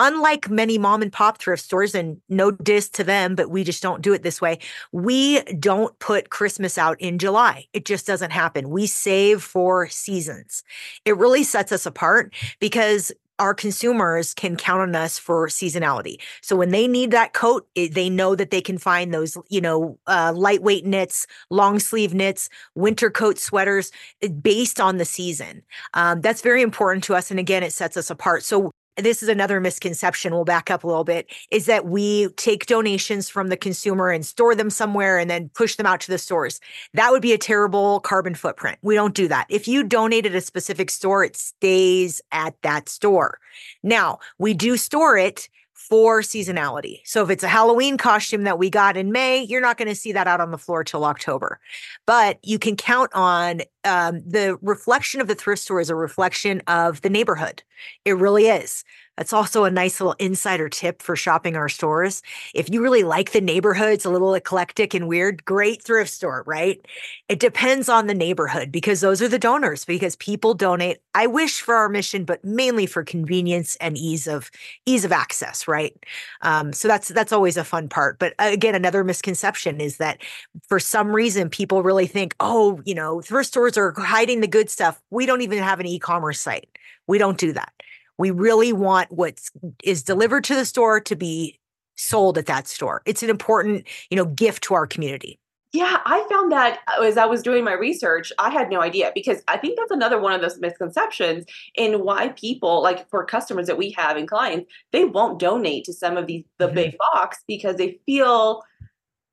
unlike 0.00 0.50
many 0.50 0.76
mom 0.76 1.02
and 1.02 1.12
pop 1.12 1.38
thrift 1.38 1.62
stores, 1.62 1.94
and 1.94 2.20
no 2.28 2.50
diss 2.50 2.88
to 2.90 3.04
them, 3.04 3.36
but 3.36 3.48
we 3.48 3.62
just 3.62 3.80
don't 3.80 4.02
do 4.02 4.12
it 4.12 4.24
this 4.24 4.40
way, 4.40 4.58
we 4.90 5.40
don't 5.60 5.96
put 6.00 6.30
Christmas 6.30 6.76
out 6.76 7.00
in 7.00 7.18
July. 7.18 7.66
It 7.72 7.84
just 7.84 8.08
doesn't 8.08 8.32
happen. 8.32 8.70
We 8.70 8.88
save 8.88 9.40
for 9.40 9.88
seasons. 9.88 10.64
It 11.04 11.16
really 11.16 11.44
sets 11.44 11.70
us 11.70 11.86
apart 11.86 12.34
because 12.58 13.12
our 13.40 13.54
consumers 13.54 14.34
can 14.34 14.54
count 14.54 14.82
on 14.82 14.94
us 14.94 15.18
for 15.18 15.48
seasonality. 15.48 16.20
So 16.42 16.54
when 16.54 16.68
they 16.70 16.86
need 16.86 17.10
that 17.10 17.32
coat, 17.32 17.66
they 17.74 18.10
know 18.10 18.36
that 18.36 18.50
they 18.50 18.60
can 18.60 18.76
find 18.76 19.12
those, 19.12 19.36
you 19.48 19.62
know, 19.62 19.98
uh, 20.06 20.32
lightweight 20.36 20.84
knits, 20.84 21.26
long 21.48 21.78
sleeve 21.80 22.12
knits, 22.12 22.50
winter 22.74 23.10
coat 23.10 23.38
sweaters 23.38 23.90
eh, 24.20 24.28
based 24.28 24.78
on 24.78 24.98
the 24.98 25.06
season. 25.06 25.62
Um, 25.94 26.20
that's 26.20 26.42
very 26.42 26.60
important 26.60 27.02
to 27.04 27.14
us. 27.14 27.30
And 27.30 27.40
again, 27.40 27.62
it 27.62 27.72
sets 27.72 27.96
us 27.96 28.10
apart. 28.10 28.44
So 28.44 28.70
this 28.96 29.22
is 29.22 29.28
another 29.28 29.60
misconception 29.60 30.32
we'll 30.32 30.44
back 30.44 30.70
up 30.70 30.84
a 30.84 30.86
little 30.86 31.04
bit 31.04 31.26
is 31.50 31.66
that 31.66 31.86
we 31.86 32.28
take 32.30 32.66
donations 32.66 33.28
from 33.28 33.48
the 33.48 33.56
consumer 33.56 34.10
and 34.10 34.26
store 34.26 34.54
them 34.54 34.70
somewhere 34.70 35.18
and 35.18 35.30
then 35.30 35.50
push 35.54 35.76
them 35.76 35.86
out 35.86 36.00
to 36.00 36.10
the 36.10 36.18
stores. 36.18 36.60
That 36.94 37.10
would 37.10 37.22
be 37.22 37.32
a 37.32 37.38
terrible 37.38 38.00
carbon 38.00 38.34
footprint. 38.34 38.78
We 38.82 38.94
don't 38.94 39.14
do 39.14 39.28
that. 39.28 39.46
If 39.48 39.68
you 39.68 39.82
donate 39.82 40.26
at 40.26 40.34
a 40.34 40.40
specific 40.40 40.90
store 40.90 41.24
it 41.24 41.36
stays 41.36 42.20
at 42.32 42.54
that 42.62 42.88
store. 42.88 43.38
Now 43.82 44.18
we 44.38 44.54
do 44.54 44.76
store 44.76 45.16
it 45.16 45.48
for 45.88 46.20
seasonality. 46.20 47.00
So 47.04 47.24
if 47.24 47.30
it's 47.30 47.42
a 47.42 47.48
Halloween 47.48 47.96
costume 47.96 48.44
that 48.44 48.58
we 48.58 48.68
got 48.68 48.98
in 48.98 49.12
May, 49.12 49.42
you're 49.42 49.62
not 49.62 49.78
going 49.78 49.88
to 49.88 49.94
see 49.94 50.12
that 50.12 50.26
out 50.26 50.40
on 50.40 50.50
the 50.50 50.58
floor 50.58 50.84
till 50.84 51.04
October. 51.04 51.58
But 52.06 52.38
you 52.42 52.58
can 52.58 52.76
count 52.76 53.10
on 53.14 53.62
um, 53.84 54.20
the 54.26 54.58
reflection 54.60 55.22
of 55.22 55.26
the 55.26 55.34
thrift 55.34 55.62
store 55.62 55.80
is 55.80 55.88
a 55.88 55.94
reflection 55.94 56.62
of 56.66 57.00
the 57.00 57.08
neighborhood. 57.08 57.62
It 58.04 58.12
really 58.12 58.46
is. 58.46 58.84
That's 59.20 59.34
also 59.34 59.64
a 59.64 59.70
nice 59.70 60.00
little 60.00 60.16
insider 60.18 60.70
tip 60.70 61.02
for 61.02 61.14
shopping 61.14 61.54
our 61.54 61.68
stores. 61.68 62.22
If 62.54 62.70
you 62.70 62.82
really 62.82 63.02
like 63.02 63.32
the 63.32 63.42
neighborhood, 63.42 63.92
it's 63.92 64.06
a 64.06 64.10
little 64.10 64.32
eclectic 64.32 64.94
and 64.94 65.06
weird, 65.06 65.44
great 65.44 65.82
thrift 65.82 66.10
store, 66.10 66.42
right? 66.46 66.80
It 67.28 67.38
depends 67.38 67.90
on 67.90 68.06
the 68.06 68.14
neighborhood 68.14 68.72
because 68.72 69.02
those 69.02 69.20
are 69.20 69.28
the 69.28 69.38
donors 69.38 69.84
because 69.84 70.16
people 70.16 70.54
donate. 70.54 71.02
I 71.14 71.26
wish 71.26 71.60
for 71.60 71.74
our 71.74 71.90
mission, 71.90 72.24
but 72.24 72.42
mainly 72.42 72.86
for 72.86 73.04
convenience 73.04 73.76
and 73.76 73.98
ease 73.98 74.26
of 74.26 74.50
ease 74.86 75.04
of 75.04 75.12
access, 75.12 75.68
right? 75.68 75.94
Um, 76.40 76.72
so 76.72 76.88
that's 76.88 77.08
that's 77.08 77.30
always 77.30 77.58
a 77.58 77.64
fun 77.64 77.90
part. 77.90 78.18
But 78.18 78.32
uh, 78.38 78.48
again, 78.50 78.74
another 78.74 79.04
misconception 79.04 79.82
is 79.82 79.98
that 79.98 80.22
for 80.66 80.80
some 80.80 81.14
reason 81.14 81.50
people 81.50 81.82
really 81.82 82.06
think, 82.06 82.34
oh, 82.40 82.80
you 82.86 82.94
know, 82.94 83.20
thrift 83.20 83.48
stores 83.48 83.76
are 83.76 83.92
hiding 83.98 84.40
the 84.40 84.48
good 84.48 84.70
stuff. 84.70 84.98
We 85.10 85.26
don't 85.26 85.42
even 85.42 85.58
have 85.58 85.78
an 85.78 85.84
e-commerce 85.84 86.40
site. 86.40 86.70
We 87.06 87.18
don't 87.18 87.36
do 87.36 87.52
that. 87.52 87.74
We 88.20 88.30
really 88.30 88.74
want 88.74 89.10
what 89.10 89.40
is 89.82 90.02
delivered 90.02 90.44
to 90.44 90.54
the 90.54 90.66
store 90.66 91.00
to 91.00 91.16
be 91.16 91.58
sold 91.96 92.36
at 92.36 92.44
that 92.46 92.68
store. 92.68 93.00
It's 93.06 93.22
an 93.22 93.30
important, 93.30 93.86
you 94.10 94.16
know, 94.16 94.26
gift 94.26 94.62
to 94.64 94.74
our 94.74 94.86
community. 94.86 95.38
Yeah, 95.72 96.00
I 96.04 96.26
found 96.28 96.52
that 96.52 96.80
uh, 96.88 97.02
as 97.02 97.16
I 97.16 97.24
was 97.24 97.42
doing 97.42 97.64
my 97.64 97.72
research, 97.72 98.30
I 98.38 98.50
had 98.50 98.68
no 98.68 98.82
idea 98.82 99.10
because 99.14 99.40
I 99.48 99.56
think 99.56 99.78
that's 99.78 99.90
another 99.90 100.20
one 100.20 100.34
of 100.34 100.42
those 100.42 100.58
misconceptions 100.58 101.46
in 101.76 102.04
why 102.04 102.28
people, 102.30 102.82
like 102.82 103.08
for 103.08 103.24
customers 103.24 103.68
that 103.68 103.78
we 103.78 103.92
have 103.92 104.18
and 104.18 104.28
clients, 104.28 104.70
they 104.92 105.04
won't 105.04 105.38
donate 105.38 105.84
to 105.84 105.94
some 105.94 106.18
of 106.18 106.26
these 106.26 106.44
the 106.58 106.66
mm-hmm. 106.66 106.74
big 106.74 106.98
box 106.98 107.38
because 107.48 107.76
they 107.76 108.00
feel 108.04 108.62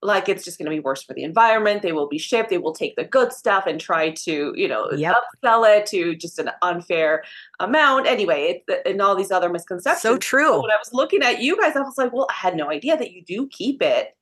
like 0.02 0.30
it's 0.30 0.44
just 0.44 0.58
going 0.58 0.70
to 0.70 0.76
be 0.76 0.80
worse 0.80 1.04
for 1.04 1.14
the 1.14 1.24
environment. 1.24 1.82
They 1.82 1.92
will 1.92 2.08
be 2.08 2.18
shipped. 2.18 2.50
They 2.50 2.58
will 2.58 2.74
take 2.74 2.96
the 2.96 3.04
good 3.04 3.34
stuff 3.34 3.66
and 3.66 3.80
try 3.80 4.12
to, 4.12 4.54
you 4.56 4.68
know, 4.68 4.92
yep. 4.92 5.16
upsell 5.44 5.78
it 5.78 5.86
to 5.88 6.16
just 6.16 6.40
an 6.40 6.52
unfair 6.62 7.24
amount. 7.60 8.08
Anyway, 8.08 8.64
it, 8.68 8.82
and 8.86 9.02
all 9.02 9.16
these 9.16 9.32
other 9.32 9.50
misconceptions. 9.50 10.02
So 10.02 10.18
true. 10.18 10.48
So 10.48 10.62
when 10.62 10.72
I 10.72 10.78
was 10.78 10.94
looking 10.94 11.24
at 11.24 11.42
you 11.42 11.60
guys, 11.60 11.76
I 11.76 11.82
was 11.82 11.98
like, 11.98 12.14
well, 12.14 12.28
I 12.30 12.34
had 12.34 12.56
no 12.56 12.70
idea 12.70 12.98
that 12.98 13.12
you 13.12 13.24
do 13.24 13.48
keep 13.48 13.82
it. 13.82 14.17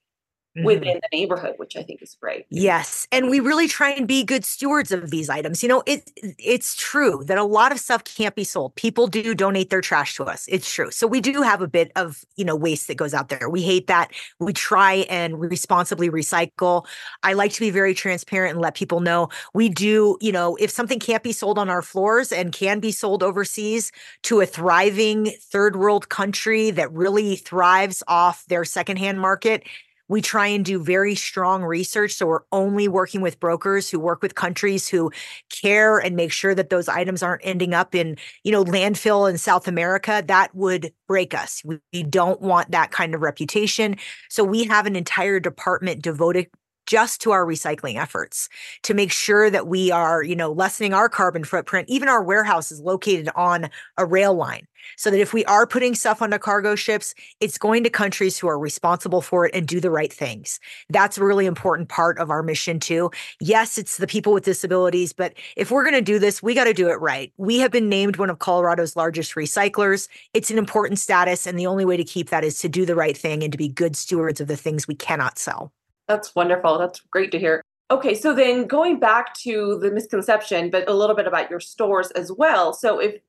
Mm-hmm. 0.56 0.66
within 0.68 1.02
the 1.02 1.18
neighborhood, 1.18 1.56
which 1.58 1.76
I 1.76 1.84
think 1.84 2.02
is 2.02 2.16
great. 2.16 2.46
Yes, 2.50 3.10
and 3.12 3.30
we 3.30 3.42
really 3.42 3.68
try 3.68 3.90
and 3.90 4.08
be 4.08 4.24
good 4.24 4.46
stewards 4.46 4.90
of 4.94 5.10
these 5.10 5.30
items. 5.30 5.62
You 5.62 5.68
know, 5.68 5.84
it 5.86 6.10
it's 6.16 6.76
true 6.76 7.26
that 7.26 7.38
a 7.38 7.44
lot 7.44 7.74
of 7.74 7.80
stuff 7.80 8.06
can't 8.06 8.36
be 8.36 8.46
sold. 8.46 8.74
People 8.76 9.08
do 9.08 9.36
donate 9.36 9.70
their 9.70 9.82
trash 9.82 10.16
to 10.16 10.24
us. 10.24 10.48
It's 10.48 10.74
true. 10.74 10.92
So 10.92 11.08
we 11.08 11.20
do 11.20 11.42
have 11.42 11.62
a 11.62 11.68
bit 11.68 11.92
of, 11.98 12.24
you 12.38 12.46
know, 12.46 12.56
waste 12.56 12.88
that 12.88 12.96
goes 12.96 13.14
out 13.14 13.28
there. 13.28 13.50
We 13.50 13.64
hate 13.64 13.88
that. 13.88 14.12
We 14.40 14.54
try 14.54 15.06
and 15.10 15.38
responsibly 15.42 16.10
recycle. 16.10 16.86
I 17.22 17.34
like 17.34 17.52
to 17.52 17.60
be 17.60 17.70
very 17.70 17.94
transparent 17.94 18.54
and 18.54 18.62
let 18.62 18.76
people 18.76 19.02
know 19.02 19.28
we 19.54 19.68
do, 19.68 20.18
you 20.22 20.32
know, 20.32 20.56
if 20.56 20.72
something 20.72 21.00
can't 21.00 21.22
be 21.22 21.34
sold 21.34 21.60
on 21.60 21.70
our 21.70 21.82
floors 21.82 22.32
and 22.32 22.54
can 22.54 22.80
be 22.80 22.94
sold 22.94 23.24
overseas 23.24 23.92
to 24.24 24.40
a 24.40 24.46
thriving 24.46 25.34
third 25.52 25.76
world 25.76 26.08
country 26.08 26.72
that 26.72 26.90
really 26.94 27.36
thrives 27.36 28.04
off 28.08 28.46
their 28.46 28.64
secondhand 28.64 29.20
market, 29.20 29.64
we 30.08 30.22
try 30.22 30.48
and 30.48 30.64
do 30.64 30.84
very 30.84 31.16
strong 31.16 31.64
research. 31.64 32.14
So 32.14 32.26
we're 32.28 32.42
only 32.52 32.88
working 32.88 33.22
with 33.22 33.40
brokers 33.40 33.90
who 33.90 34.00
work 34.00 34.22
with 34.22 34.36
countries 34.36 34.88
who 34.88 35.12
care 35.50 35.98
and 35.98 36.16
make 36.16 36.32
sure 36.32 36.56
that 36.56 36.70
those 36.70 36.88
items 36.88 37.24
aren't 37.24 37.46
ending 37.46 37.74
up 37.74 37.96
in, 37.96 38.18
you 38.44 38.52
know, 38.52 38.64
landfill 38.64 39.30
in 39.30 39.38
South 39.38 39.68
America. 39.68 40.24
That 40.26 40.54
would 40.56 40.94
break 41.08 41.34
us. 41.34 41.64
We 41.66 42.04
don't 42.04 42.42
want 42.42 42.72
that 42.72 42.92
kind 42.92 43.16
of 43.16 43.22
reputation. 43.22 43.96
So 44.30 44.44
we 44.44 44.64
have 44.66 44.86
an 44.86 44.96
entire 44.96 45.40
department 45.40 46.02
devoted 46.02 46.48
just 46.86 47.22
to 47.22 47.32
our 47.32 47.46
recycling 47.46 47.96
efforts 47.96 48.48
to 48.84 48.94
make 48.94 49.12
sure 49.12 49.50
that 49.50 49.68
we 49.68 49.92
are, 49.92 50.22
you 50.22 50.36
know, 50.36 50.52
lessening 50.52 50.94
our 50.94 51.10
carbon 51.10 51.44
footprint. 51.44 51.90
Even 51.90 52.10
our 52.10 52.24
warehouse 52.24 52.72
is 52.72 52.80
located 52.80 53.30
on 53.36 53.70
a 53.98 54.06
rail 54.06 54.36
line 54.36 54.68
so 54.98 55.12
that 55.12 55.20
if 55.20 55.34
we 55.34 55.46
are 55.46 55.68
putting 55.68 55.96
stuff 55.96 56.22
onto 56.22 56.38
cargo 56.38 56.76
ships, 56.76 57.14
it's 57.40 57.58
going 57.58 57.84
to 57.84 57.90
countries 57.90 58.38
who 58.38 58.48
are 58.48 58.60
responsible 58.60 59.22
for 59.22 59.46
it 59.46 59.56
and 59.56 59.68
do 59.68 59.80
the 59.80 59.92
right 59.92 60.12
things. 60.12 60.60
That's 60.90 61.18
a 61.18 61.24
really 61.24 61.46
important 61.46 61.90
part 61.90 62.18
of 62.20 62.30
our 62.30 62.44
mission 62.44 62.80
too. 62.80 63.12
Yes, 63.40 63.78
it's 63.78 63.98
the 63.98 64.08
people 64.08 64.34
with 64.34 64.46
disabilities, 64.46 65.14
but 65.14 65.34
if 65.56 65.72
we're 65.72 65.84
going 65.84 65.96
to 65.96 66.02
do 66.02 66.20
this, 66.20 66.44
we 66.44 66.54
got 66.54 66.66
to 66.66 66.74
do 66.74 66.90
it 66.90 67.00
right. 67.00 67.32
We 67.38 67.60
have 67.60 67.72
been 67.72 67.90
named 67.90 68.18
one 68.18 68.30
of 68.30 68.40
Colorado's 68.40 68.96
largest 68.96 69.36
recyclers. 69.36 70.08
It's 70.34 70.52
an 70.52 70.58
important 70.58 71.00
status 71.00 71.48
and 71.48 71.58
the 71.58 71.68
only 71.68 71.86
way 71.86 71.98
to 71.98 72.04
keep 72.04 72.30
that 72.30 72.44
is 72.44 72.60
to 72.60 72.70
do 72.70 72.86
the 72.86 72.96
right 72.96 73.18
thing 73.18 73.44
and 73.44 73.52
to 73.52 73.58
be 73.58 73.70
good 73.70 73.96
stewards 73.96 74.42
of 74.42 74.48
the 74.48 74.58
things 74.58 74.88
we 74.88 74.96
cannot 74.96 75.38
sell. 75.38 75.72
That's 76.08 76.36
wonderful. 76.36 76.78
That's 76.78 77.00
great 77.00 77.32
to 77.32 77.40
hear. 77.40 77.62
Okay, 77.92 78.16
so 78.16 78.34
then 78.34 78.66
going 78.66 79.00
back 79.00 79.36
to 79.36 79.78
the 79.80 79.92
misconception, 79.92 80.72
but 80.72 80.90
a 80.90 80.94
little 80.94 81.16
bit 81.16 81.28
about 81.28 81.52
your 81.52 81.60
stores 81.60 82.10
as 82.12 82.32
well. 82.32 82.74
So 82.74 83.00
if 83.00 83.22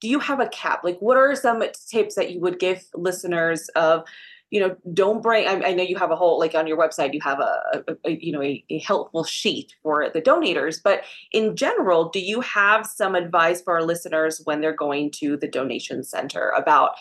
do 0.00 0.08
you 0.08 0.18
have 0.18 0.40
a 0.40 0.48
cap? 0.48 0.82
Like 0.84 0.98
what 0.98 1.16
are 1.16 1.34
some 1.34 1.62
tips 1.88 2.14
that 2.14 2.32
you 2.32 2.40
would 2.40 2.58
give 2.58 2.84
listeners 2.94 3.68
of 3.70 4.04
you 4.50 4.60
know 4.60 4.76
don't 4.92 5.22
bring 5.22 5.48
I, 5.48 5.70
I, 5.70 5.74
know 5.74 5.82
you 5.82 5.96
have 5.96 6.12
a 6.12 6.16
whole 6.16 6.38
like 6.38 6.54
on 6.54 6.68
your 6.68 6.78
website 6.78 7.12
you 7.12 7.20
have 7.22 7.40
a, 7.40 7.82
a, 7.88 7.96
a 8.04 8.10
you 8.12 8.30
know 8.30 8.42
a, 8.42 8.62
a, 8.70 8.78
helpful 8.78 9.24
sheet 9.24 9.74
for 9.82 10.10
the 10.10 10.20
donators 10.20 10.80
but 10.80 11.02
in 11.32 11.56
general 11.56 12.10
do 12.10 12.20
you 12.20 12.40
have 12.42 12.86
some 12.86 13.16
advice 13.16 13.62
for 13.62 13.74
our 13.74 13.82
listeners 13.82 14.42
when 14.44 14.60
they're 14.60 14.76
going 14.76 15.10
to 15.12 15.36
the 15.38 15.48
donation 15.48 16.04
center 16.04 16.50
about 16.50 16.94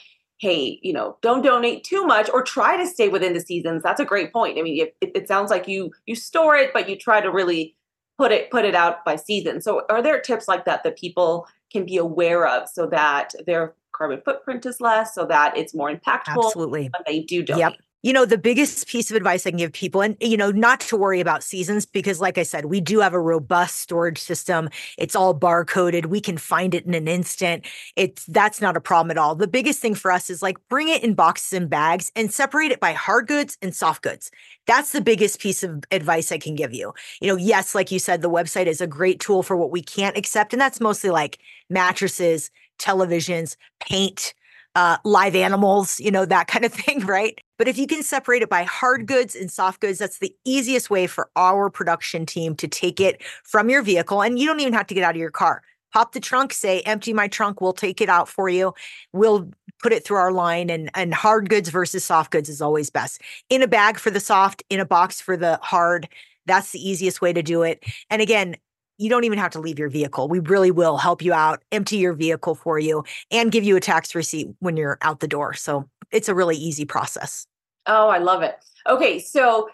hey, 0.43 0.77
you 0.83 0.91
know, 0.91 1.15
don't 1.21 1.41
donate 1.41 1.85
too 1.85 2.05
much 2.05 2.29
or 2.33 2.43
try 2.43 2.75
to 2.75 2.85
stay 2.85 3.07
within 3.07 3.31
the 3.31 3.39
seasons. 3.39 3.81
That's 3.81 4.01
a 4.01 4.05
great 4.05 4.33
point. 4.33 4.59
I 4.59 4.61
mean, 4.61 4.87
it, 4.99 5.11
it 5.15 5.25
sounds 5.25 5.49
like 5.49 5.69
you 5.69 5.93
you 6.05 6.15
store 6.15 6.57
it, 6.57 6.71
but 6.73 6.89
you 6.89 6.97
try 6.97 7.21
to 7.21 7.31
really 7.31 7.77
put 8.17 8.33
it 8.33 8.51
put 8.51 8.65
it 8.65 8.75
out 8.75 9.05
by 9.05 9.15
season. 9.15 9.61
So, 9.61 9.83
are 9.89 10.01
there 10.01 10.19
tips 10.19 10.49
like 10.49 10.65
that 10.65 10.83
that 10.83 10.97
people 10.97 11.47
can 11.73 11.85
be 11.85 11.97
aware 11.97 12.47
of 12.47 12.69
so 12.69 12.87
that 12.87 13.33
their 13.45 13.73
carbon 13.91 14.21
footprint 14.23 14.65
is 14.65 14.79
less, 14.79 15.13
so 15.13 15.25
that 15.25 15.57
it's 15.57 15.73
more 15.73 15.91
impactful? 15.91 16.45
Absolutely. 16.45 16.83
When 16.83 17.03
they 17.05 17.19
do 17.21 17.43
donate. 17.43 17.59
Yep 17.59 17.73
you 18.03 18.11
know, 18.11 18.25
the 18.25 18.37
biggest 18.37 18.85
piece 18.87 19.09
of 19.09 19.15
advice 19.15 19.47
I 19.47 19.51
can 19.51 19.57
give 19.57 19.71
people, 19.71 20.01
and, 20.01 20.17
you 20.19 20.35
know, 20.35 20.51
not 20.51 20.81
to 20.81 20.97
worry 20.97 21.21
about 21.21 21.41
seasons, 21.41 21.85
because 21.85 22.19
like 22.19 22.37
I 22.37 22.43
said, 22.43 22.65
we 22.65 22.81
do 22.81 22.99
have 22.99 23.13
a 23.13 23.19
robust 23.19 23.77
storage 23.77 24.19
system. 24.19 24.69
It's 24.97 25.15
all 25.15 25.33
barcoded. 25.37 26.07
We 26.07 26.19
can 26.19 26.37
find 26.37 26.75
it 26.75 26.85
in 26.85 26.93
an 26.93 27.07
instant. 27.07 27.65
It's 27.95 28.25
that's 28.25 28.59
not 28.59 28.75
a 28.75 28.81
problem 28.81 29.09
at 29.09 29.17
all. 29.17 29.35
The 29.35 29.47
biggest 29.47 29.79
thing 29.79 29.95
for 29.95 30.11
us 30.11 30.29
is 30.29 30.41
like 30.41 30.57
bring 30.67 30.89
it 30.89 31.01
in 31.01 31.13
boxes 31.13 31.53
and 31.53 31.69
bags 31.69 32.11
and 32.15 32.31
separate 32.31 32.71
it 32.71 32.81
by 32.81 32.91
hard 32.91 33.27
goods 33.27 33.57
and 33.61 33.73
soft 33.73 34.01
goods. 34.03 34.29
That's 34.67 34.91
the 34.91 35.01
biggest 35.01 35.39
piece 35.39 35.63
of 35.63 35.83
advice 35.91 36.31
I 36.31 36.37
can 36.37 36.55
give 36.55 36.73
you. 36.73 36.93
You 37.21 37.29
know, 37.29 37.37
yes, 37.37 37.73
like 37.73 37.89
you 37.89 37.99
said, 37.99 38.21
the 38.21 38.29
website 38.29 38.67
is 38.67 38.81
a 38.81 38.87
great 38.87 39.21
tool 39.21 39.43
for 39.43 39.55
what 39.55 39.71
we 39.71 39.81
can't 39.81 40.17
accept. 40.17 40.53
And 40.53 40.61
that's 40.61 40.81
mostly 40.81 41.09
like 41.09 41.39
mattresses, 41.69 42.51
televisions, 42.79 43.55
paint, 43.79 44.33
uh, 44.75 44.97
live 45.03 45.35
animals, 45.35 45.99
you 45.99 46.11
know, 46.11 46.25
that 46.25 46.47
kind 46.47 46.65
of 46.65 46.73
thing, 46.73 46.99
right? 47.01 47.39
But 47.63 47.69
if 47.69 47.77
you 47.77 47.87
can 47.87 48.03
separate 48.03 48.41
it 48.41 48.49
by 48.49 48.63
hard 48.63 49.03
mm. 49.03 49.05
goods 49.05 49.35
and 49.37 49.49
soft 49.49 49.79
goods, 49.79 49.97
that's 49.97 50.19
the 50.19 50.35
easiest 50.43 50.89
way 50.89 51.07
for 51.07 51.29
our 51.37 51.69
production 51.69 52.25
team 52.25 52.57
to 52.57 52.67
take 52.67 52.99
it 52.99 53.23
from 53.45 53.69
your 53.69 53.81
vehicle. 53.81 54.21
And 54.21 54.37
you 54.37 54.45
don't 54.45 54.59
even 54.59 54.73
have 54.73 54.87
to 54.87 54.93
get 54.93 55.05
out 55.05 55.15
of 55.15 55.21
your 55.21 55.31
car. 55.31 55.61
Pop 55.93 56.11
the 56.11 56.19
trunk, 56.19 56.51
say, 56.51 56.81
empty 56.81 57.13
my 57.13 57.29
trunk, 57.29 57.61
we'll 57.61 57.71
take 57.71 58.01
it 58.01 58.09
out 58.09 58.27
for 58.27 58.49
you. 58.49 58.73
We'll 59.13 59.49
put 59.81 59.93
it 59.93 60.03
through 60.03 60.17
our 60.17 60.33
line 60.33 60.69
and 60.69 60.91
and 60.93 61.13
hard 61.13 61.49
goods 61.49 61.69
versus 61.69 62.03
soft 62.03 62.31
goods 62.31 62.49
is 62.49 62.61
always 62.61 62.89
best. 62.89 63.21
In 63.49 63.61
a 63.61 63.67
bag 63.67 63.97
for 63.97 64.11
the 64.11 64.19
soft, 64.19 64.61
in 64.69 64.81
a 64.81 64.85
box 64.85 65.21
for 65.21 65.37
the 65.37 65.57
hard. 65.61 66.09
That's 66.45 66.73
the 66.73 66.85
easiest 66.85 67.21
way 67.21 67.31
to 67.31 67.41
do 67.41 67.61
it. 67.61 67.81
And 68.09 68.21
again, 68.21 68.57
you 68.97 69.09
don't 69.09 69.23
even 69.23 69.39
have 69.39 69.51
to 69.51 69.61
leave 69.61 69.79
your 69.79 69.87
vehicle. 69.87 70.27
We 70.27 70.39
really 70.39 70.71
will 70.71 70.97
help 70.97 71.21
you 71.21 71.31
out, 71.31 71.63
empty 71.71 71.95
your 71.95 72.11
vehicle 72.11 72.55
for 72.55 72.77
you, 72.77 73.05
and 73.31 73.53
give 73.53 73.63
you 73.63 73.77
a 73.77 73.79
tax 73.79 74.13
receipt 74.13 74.49
when 74.59 74.75
you're 74.75 74.97
out 75.01 75.21
the 75.21 75.29
door. 75.29 75.53
So 75.53 75.89
it's 76.11 76.27
a 76.27 76.35
really 76.35 76.57
easy 76.57 76.83
process. 76.83 77.47
Oh, 77.87 78.09
I 78.09 78.17
love 78.17 78.41
it. 78.43 78.55
Okay, 78.87 79.19
so 79.19 79.69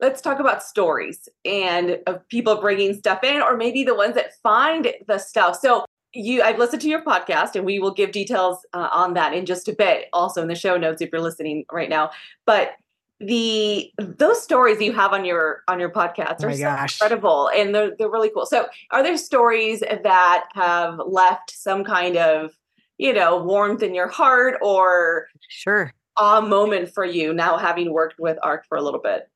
let's 0.00 0.20
talk 0.20 0.38
about 0.38 0.62
stories 0.62 1.28
and 1.44 1.98
of 2.06 2.26
people 2.28 2.60
bringing 2.60 2.94
stuff 2.94 3.24
in, 3.24 3.40
or 3.42 3.56
maybe 3.56 3.84
the 3.84 3.94
ones 3.94 4.14
that 4.14 4.34
find 4.42 4.92
the 5.06 5.18
stuff. 5.18 5.58
So 5.60 5.84
you, 6.12 6.42
I've 6.42 6.58
listened 6.58 6.82
to 6.82 6.88
your 6.88 7.02
podcast, 7.02 7.54
and 7.54 7.64
we 7.64 7.78
will 7.78 7.92
give 7.92 8.12
details 8.12 8.58
uh, 8.72 8.88
on 8.92 9.14
that 9.14 9.34
in 9.34 9.44
just 9.44 9.68
a 9.68 9.72
bit, 9.72 10.06
also 10.12 10.42
in 10.42 10.48
the 10.48 10.54
show 10.54 10.76
notes 10.76 11.02
if 11.02 11.10
you're 11.12 11.20
listening 11.20 11.64
right 11.70 11.88
now. 11.88 12.10
But 12.46 12.76
the 13.20 13.92
those 13.98 14.40
stories 14.40 14.80
you 14.80 14.92
have 14.92 15.12
on 15.12 15.24
your 15.24 15.64
on 15.66 15.80
your 15.80 15.90
podcast 15.90 16.36
oh 16.40 16.46
are 16.46 16.50
oh 16.50 16.54
so 16.54 16.62
gosh. 16.62 17.00
incredible 17.00 17.50
and 17.54 17.74
they're, 17.74 17.96
they're 17.98 18.10
really 18.10 18.30
cool 18.30 18.46
so 18.46 18.68
are 18.92 19.02
there 19.02 19.16
stories 19.16 19.80
that 19.80 20.44
have 20.54 21.00
left 21.04 21.50
some 21.50 21.82
kind 21.82 22.16
of 22.16 22.56
you 22.96 23.12
know 23.12 23.42
warmth 23.42 23.82
in 23.82 23.92
your 23.92 24.06
heart 24.06 24.56
or 24.62 25.26
sure 25.48 25.92
a 26.20 26.42
moment 26.42 26.92
for 26.92 27.04
you 27.04 27.32
now 27.32 27.56
having 27.56 27.92
worked 27.92 28.18
with 28.18 28.38
arc 28.42 28.66
for 28.66 28.76
a 28.76 28.82
little 28.82 29.00
bit 29.00 29.28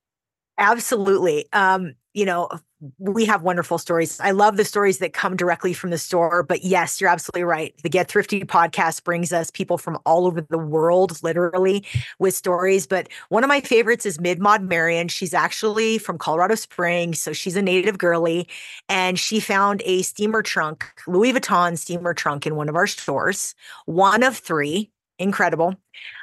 absolutely 0.57 1.47
um 1.53 1.93
you 2.13 2.25
know, 2.25 2.47
we 2.99 3.25
have 3.25 3.41
wonderful 3.41 3.77
stories. 3.77 4.19
I 4.19 4.31
love 4.31 4.57
the 4.57 4.65
stories 4.65 4.99
that 4.99 5.13
come 5.13 5.35
directly 5.35 5.73
from 5.73 5.89
the 5.89 5.97
store. 5.97 6.43
But 6.43 6.63
yes, 6.63 6.99
you're 6.99 7.09
absolutely 7.09 7.43
right. 7.43 7.73
The 7.81 7.89
Get 7.89 8.07
Thrifty 8.07 8.41
podcast 8.41 9.03
brings 9.03 9.33
us 9.33 9.49
people 9.49 9.77
from 9.77 9.97
all 10.05 10.27
over 10.27 10.41
the 10.41 10.57
world, 10.57 11.21
literally, 11.23 11.85
with 12.19 12.35
stories. 12.35 12.85
But 12.85 13.07
one 13.29 13.43
of 13.43 13.47
my 13.47 13.61
favorites 13.61 14.05
is 14.05 14.19
Mid 14.19 14.39
Mod 14.39 14.61
Marion. 14.63 15.07
She's 15.07 15.33
actually 15.33 15.97
from 15.97 16.17
Colorado 16.17 16.55
Springs. 16.55 17.21
So 17.21 17.33
she's 17.33 17.55
a 17.55 17.61
native 17.61 17.97
girly. 17.97 18.47
And 18.89 19.17
she 19.17 19.39
found 19.39 19.81
a 19.85 20.01
steamer 20.01 20.41
trunk, 20.41 20.85
Louis 21.07 21.33
Vuitton 21.33 21.77
steamer 21.77 22.13
trunk 22.13 22.45
in 22.45 22.55
one 22.55 22.69
of 22.69 22.75
our 22.75 22.87
stores, 22.87 23.55
one 23.85 24.23
of 24.23 24.37
three. 24.37 24.91
Incredible. 25.23 25.69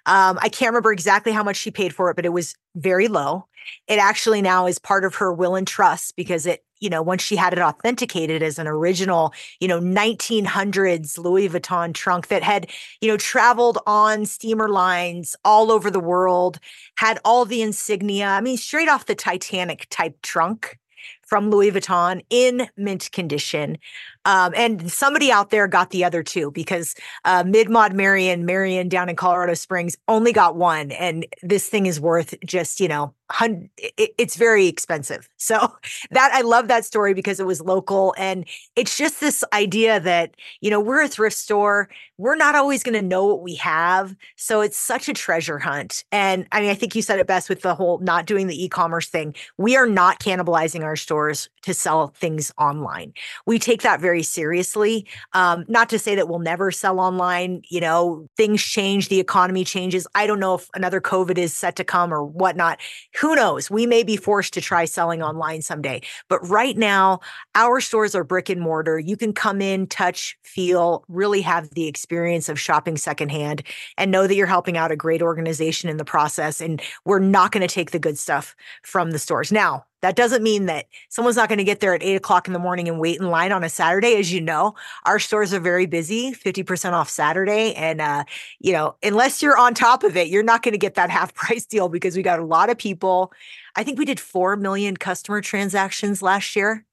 Um, 0.05 0.39
I 0.43 0.51
can't 0.51 0.69
remember 0.69 0.93
exactly 0.93 1.33
how 1.33 1.43
much 1.43 1.57
she 1.57 1.71
paid 1.71 1.95
for 1.95 2.11
it, 2.11 2.17
but 2.17 2.27
it 2.27 2.35
was 2.35 2.55
very 2.75 3.09
low. 3.09 3.47
It 3.89 3.99
actually 3.99 4.43
now 4.43 4.67
is 4.67 4.79
part 4.79 5.07
of 5.07 5.15
her 5.15 5.33
will 5.33 5.57
and 5.57 5.67
trust 5.67 6.17
because 6.17 6.45
it, 6.45 6.63
you 6.81 6.91
know, 6.91 7.01
once 7.01 7.23
she 7.23 7.35
had 7.35 7.55
it 7.55 7.61
authenticated 7.61 8.43
as 8.43 8.59
an 8.59 8.67
original, 8.67 9.33
you 9.59 9.69
know, 9.69 9.81
1900s 9.81 11.17
Louis 11.17 11.49
Vuitton 11.49 11.95
trunk 11.95 12.27
that 12.27 12.43
had, 12.43 12.67
you 13.01 13.09
know, 13.09 13.17
traveled 13.17 13.79
on 13.87 14.27
steamer 14.27 14.69
lines 14.69 15.35
all 15.47 15.73
over 15.73 15.91
the 15.91 15.99
world, 15.99 16.59
had 16.97 17.19
all 17.25 17.47
the 17.47 17.63
insignia. 17.63 18.27
I 18.27 18.43
mean, 18.43 18.59
straight 18.59 18.91
off 18.91 19.07
the 19.07 19.15
Titanic 19.15 19.87
type 19.89 20.21
trunk 20.21 20.79
from 21.27 21.49
Louis 21.49 21.71
Vuitton 21.71 22.23
in 22.29 22.69
mint 22.77 23.11
condition. 23.13 23.79
Um, 24.25 24.53
and 24.55 24.91
somebody 24.93 25.33
out 25.33 25.51
there 25.51 25.67
got 25.67 25.91
the 25.91 26.05
other 26.05 26.23
two 26.23 26.51
because 26.51 26.95
uh, 27.25 27.43
Mid 27.47 27.71
Mod 27.71 27.95
Marion, 27.95 28.45
Marion 28.45 28.89
down 28.89 29.09
in 29.09 29.17
Colorado 29.17 29.55
Springs 29.55 29.97
only 30.09 30.33
got 30.33 30.57
one. 30.57 30.93
And 30.93 31.27
this 31.43 31.69
thing 31.69 31.87
is 31.87 32.01
worth 32.01 32.35
just, 32.45 32.81
you 32.81 32.89
know, 32.89 33.15
hun- 33.31 33.71
it, 33.79 34.11
it's 34.19 34.37
very 34.37 34.67
expensive. 34.67 35.29
So 35.51 35.75
that 36.13 36.31
I 36.33 36.43
love 36.43 36.69
that 36.69 36.85
story 36.85 37.13
because 37.13 37.41
it 37.41 37.47
was 37.47 37.61
local. 37.61 38.15
And 38.17 38.47
it's 38.77 38.97
just 38.97 39.21
this 39.21 39.43
idea 39.53 39.99
that, 39.99 40.37
you 40.61 40.71
know, 40.71 40.79
we're 40.79 41.03
a 41.03 41.09
thrift 41.09 41.37
store. 41.37 41.89
We're 42.19 42.37
not 42.37 42.55
always 42.55 42.83
going 42.85 42.95
to 42.95 43.03
know 43.03 43.25
what 43.25 43.43
we 43.43 43.55
have. 43.57 44.15
So 44.37 44.61
it's 44.61 44.77
such 44.77 45.09
a 45.09 45.15
treasure 45.15 45.59
hunt. 45.59 46.05
And 46.13 46.47
I 46.53 46.61
mean, 46.61 46.71
I 46.71 46.75
think 46.75 46.95
you 46.95 47.03
said 47.03 47.19
it 47.19 47.27
best 47.27 47.49
with 47.49 47.63
the 47.63 47.75
whole 47.75 47.99
not 47.99 48.27
doing 48.27 48.47
the 48.47 48.65
e 48.65 48.69
commerce 48.69 49.09
thing. 49.09 49.35
We 49.57 49.77
are 49.77 49.87
not 49.87 50.21
cannibalizing 50.21 50.85
our 50.85 50.95
stores 50.95 51.49
to 51.63 51.75
sell 51.75 52.09
things 52.09 52.53
online. 52.59 53.13
We 53.47 53.59
take 53.59 53.83
that 53.83 54.01
very 54.01 54.10
very 54.11 54.25
seriously. 54.25 55.07
Um, 55.35 55.65
not 55.69 55.89
to 55.91 55.97
say 55.97 56.17
that 56.17 56.29
we'll 56.29 56.41
never 56.41 56.73
sell 56.73 56.99
online. 56.99 57.63
You 57.69 57.81
know, 57.81 58.27
things 58.37 58.61
change, 58.61 59.09
the 59.09 59.21
economy 59.21 59.63
changes. 59.63 60.05
I 60.17 60.27
don't 60.27 60.41
know 60.41 60.55
if 60.55 60.69
another 60.75 61.01
COVID 61.01 61.39
is 61.39 61.55
set 61.55 61.77
to 61.77 61.85
come 61.85 62.13
or 62.13 62.25
whatnot. 62.25 62.81
Who 63.21 63.37
knows? 63.37 63.71
We 63.71 63.87
may 63.87 64.03
be 64.03 64.17
forced 64.17 64.53
to 64.55 64.61
try 64.61 64.85
selling 64.85 65.23
online 65.23 65.63
someday. 65.63 66.01
But 66.29 66.41
right 66.49 66.77
now, 66.77 67.21
our 67.55 67.81
stores 67.81 68.17
are 68.17 68.25
brick 68.25 68.49
and 68.49 68.61
mortar. 68.61 68.99
You 68.99 69.17
can 69.17 69.33
come 69.33 69.63
in, 69.63 69.87
touch, 69.87 70.37
feel, 70.43 71.05
really 71.07 71.43
have 71.43 71.71
the 71.71 71.87
experience 71.87 72.49
of 72.49 72.59
shopping 72.59 72.97
secondhand 72.97 73.63
and 73.97 74.11
know 74.11 74.27
that 74.27 74.35
you're 74.35 74.49
helping 74.49 74.77
out 74.77 74.91
a 74.91 74.97
great 74.97 75.23
organization 75.23 75.89
in 75.89 75.99
the 75.99 76.05
process. 76.05 76.61
And 76.61 76.83
we're 77.05 77.21
not 77.21 77.53
going 77.53 77.61
to 77.61 77.73
take 77.73 77.93
the 77.93 78.01
good 78.01 78.19
stuff 78.19 78.57
from 78.83 79.13
the 79.13 79.21
stores. 79.21 79.53
Now, 79.53 79.85
that 80.03 80.17
doesn't 80.17 80.43
mean 80.43 80.67
that 80.67 80.87
someone's 81.09 81.37
not 81.37 81.49
going 81.49 81.59
to 81.59 81.65
get 81.65 81.81
there 81.81 81.95
at 81.95 82.03
eight 82.03 82.17
o'clock 82.17 82.47
in 82.47 82.53
the 82.53 82.59
morning 82.59 82.89
and 82.89 82.99
wait 82.99 83.21
in 83.21 83.29
line 83.29 83.53
on 83.53 83.63
a 83.63 83.69
Saturday. 83.69 84.17
As 84.17 84.33
you 84.33 84.41
know, 84.41 84.75
our 85.05 85.19
stores 85.19 85.53
are 85.53 85.61
very 85.61 85.87
busy, 85.87 86.33
50% 86.33 86.93
off 86.93 87.09
Saturday. 87.09 87.75
And, 87.75 88.01
uh, 88.01 88.25
you 88.59 88.73
know, 88.73 88.97
unless 89.03 89.43
you're 89.43 89.59
on 89.59 89.75
top 89.75 90.03
of 90.03 90.17
it, 90.17 90.29
you're 90.29 90.43
not 90.43 90.63
going 90.63 90.73
to 90.73 90.79
get 90.79 90.95
that 90.95 91.11
half 91.21 91.35
price 91.35 91.67
deal 91.67 91.89
because 91.89 92.17
we 92.17 92.23
got 92.23 92.39
a 92.39 92.45
lot 92.45 92.71
of 92.71 92.79
people. 92.79 93.33
I 93.77 93.85
think 93.85 93.99
we 93.99 94.05
did 94.05 94.21
4 94.21 94.57
million 94.57 94.97
customer 94.97 95.41
transactions 95.41 96.23
last 96.23 96.57
year. 96.57 96.85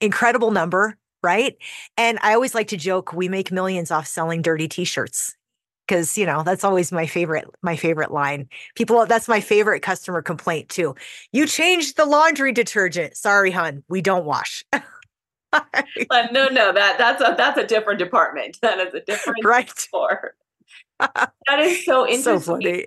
Incredible 0.00 0.50
number, 0.50 0.96
right? 1.22 1.56
And 1.96 2.18
I 2.22 2.34
always 2.34 2.54
like 2.54 2.68
to 2.68 2.76
joke 2.76 3.12
we 3.12 3.28
make 3.28 3.52
millions 3.52 3.90
off 3.90 4.06
selling 4.06 4.42
dirty 4.42 4.68
t 4.68 4.84
shirts 4.84 5.36
because 5.86 6.16
you 6.16 6.26
know 6.26 6.42
that's 6.42 6.64
always 6.64 6.92
my 6.92 7.06
favorite 7.06 7.46
my 7.62 7.76
favorite 7.76 8.10
line. 8.10 8.48
People 8.74 9.06
that's 9.06 9.28
my 9.28 9.40
favorite 9.40 9.80
customer 9.80 10.22
complaint 10.22 10.68
too. 10.68 10.94
You 11.32 11.46
changed 11.46 11.96
the 11.96 12.06
laundry 12.06 12.52
detergent. 12.52 13.16
Sorry 13.16 13.50
hun 13.50 13.82
we 13.88 14.00
don't 14.00 14.24
wash. 14.24 14.64
But 16.08 16.32
no 16.32 16.48
no 16.48 16.72
that 16.72 16.98
that's 16.98 17.22
a 17.22 17.36
that's 17.38 17.56
a 17.56 17.64
different 17.64 18.00
department. 18.00 18.58
That 18.62 18.80
is 18.80 18.92
a 18.92 19.00
different 19.00 19.44
right. 19.44 19.70
store. 19.78 20.34
That 20.98 21.60
is 21.60 21.84
so 21.84 22.08
interesting. 22.08 22.40
so 22.40 22.40
funny 22.40 22.86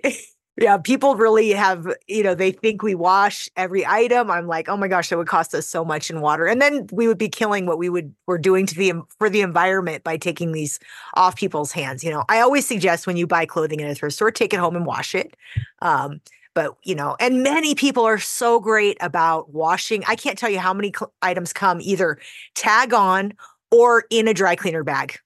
yeah, 0.60 0.76
people 0.76 1.14
really 1.14 1.50
have, 1.50 1.86
you 2.08 2.24
know, 2.24 2.34
they 2.34 2.50
think 2.50 2.82
we 2.82 2.96
wash 2.96 3.48
every 3.56 3.86
item. 3.86 4.28
I'm 4.28 4.48
like, 4.48 4.68
oh 4.68 4.76
my 4.76 4.88
gosh, 4.88 5.08
that 5.08 5.16
would 5.16 5.28
cost 5.28 5.54
us 5.54 5.68
so 5.68 5.84
much 5.84 6.10
in 6.10 6.20
water. 6.20 6.46
And 6.46 6.60
then 6.60 6.88
we 6.90 7.06
would 7.06 7.18
be 7.18 7.28
killing 7.28 7.64
what 7.64 7.78
we 7.78 7.88
would 7.88 8.12
we're 8.26 8.38
doing 8.38 8.66
to 8.66 8.74
the 8.74 8.92
for 9.18 9.30
the 9.30 9.40
environment 9.40 10.02
by 10.02 10.16
taking 10.16 10.50
these 10.50 10.80
off 11.14 11.36
people's 11.36 11.70
hands. 11.70 12.02
You 12.02 12.10
know, 12.10 12.24
I 12.28 12.40
always 12.40 12.66
suggest 12.66 13.06
when 13.06 13.16
you 13.16 13.26
buy 13.26 13.46
clothing 13.46 13.78
in 13.78 13.88
a 13.88 13.94
thrift 13.94 14.16
store, 14.16 14.32
take 14.32 14.52
it 14.52 14.58
home 14.58 14.74
and 14.74 14.84
wash 14.84 15.14
it. 15.14 15.36
Um, 15.80 16.20
but 16.54 16.76
you 16.82 16.96
know, 16.96 17.14
and 17.20 17.44
many 17.44 17.76
people 17.76 18.04
are 18.04 18.18
so 18.18 18.58
great 18.58 18.96
about 19.00 19.54
washing. 19.54 20.02
I 20.08 20.16
can't 20.16 20.36
tell 20.36 20.50
you 20.50 20.58
how 20.58 20.74
many 20.74 20.92
cl- 20.96 21.12
items 21.22 21.52
come 21.52 21.80
either 21.80 22.18
tag 22.56 22.92
on 22.92 23.32
or 23.70 24.06
in 24.10 24.26
a 24.26 24.34
dry 24.34 24.56
cleaner 24.56 24.82
bag 24.82 25.20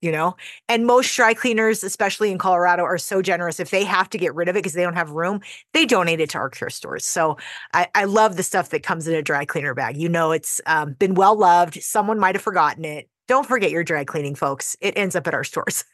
you 0.00 0.12
know? 0.12 0.36
And 0.68 0.86
most 0.86 1.14
dry 1.14 1.34
cleaners 1.34 1.84
especially 1.84 2.30
in 2.30 2.38
colorado 2.38 2.82
are 2.82 2.98
so 2.98 3.22
generous. 3.22 3.60
If 3.60 3.70
they 3.70 3.84
have 3.84 4.10
to 4.10 4.18
get 4.18 4.34
rid 4.34 4.48
of 4.48 4.56
it 4.56 4.60
because 4.60 4.74
they 4.74 4.82
don't 4.82 4.94
have 4.94 5.10
room 5.10 5.40
they 5.72 5.86
donate 5.86 6.20
it 6.20 6.30
to 6.30 6.38
our 6.38 6.50
thrift 6.50 6.76
stores. 6.76 7.04
So 7.04 7.36
I, 7.74 7.88
I 7.94 8.04
love 8.04 8.36
the 8.36 8.42
stuff 8.42 8.70
that 8.70 8.82
comes 8.82 9.06
in 9.06 9.14
a 9.14 9.22
dry 9.22 9.44
cleaner 9.44 9.74
bag. 9.74 9.96
You 9.96 10.08
know 10.08 10.32
it's 10.32 10.60
um, 10.66 10.94
been 10.94 11.14
well 11.14 11.36
loved. 11.36 11.82
Someone 11.82 12.18
might 12.18 12.34
have 12.34 12.42
forgotten 12.42 12.84
it. 12.84 13.08
Don't 13.28 13.46
forget 13.46 13.70
your 13.70 13.84
dry 13.84 14.04
cleaning 14.04 14.34
folks. 14.34 14.76
It 14.80 14.96
ends 14.96 15.14
up 15.14 15.26
at 15.26 15.34
our 15.34 15.44
stores. 15.44 15.84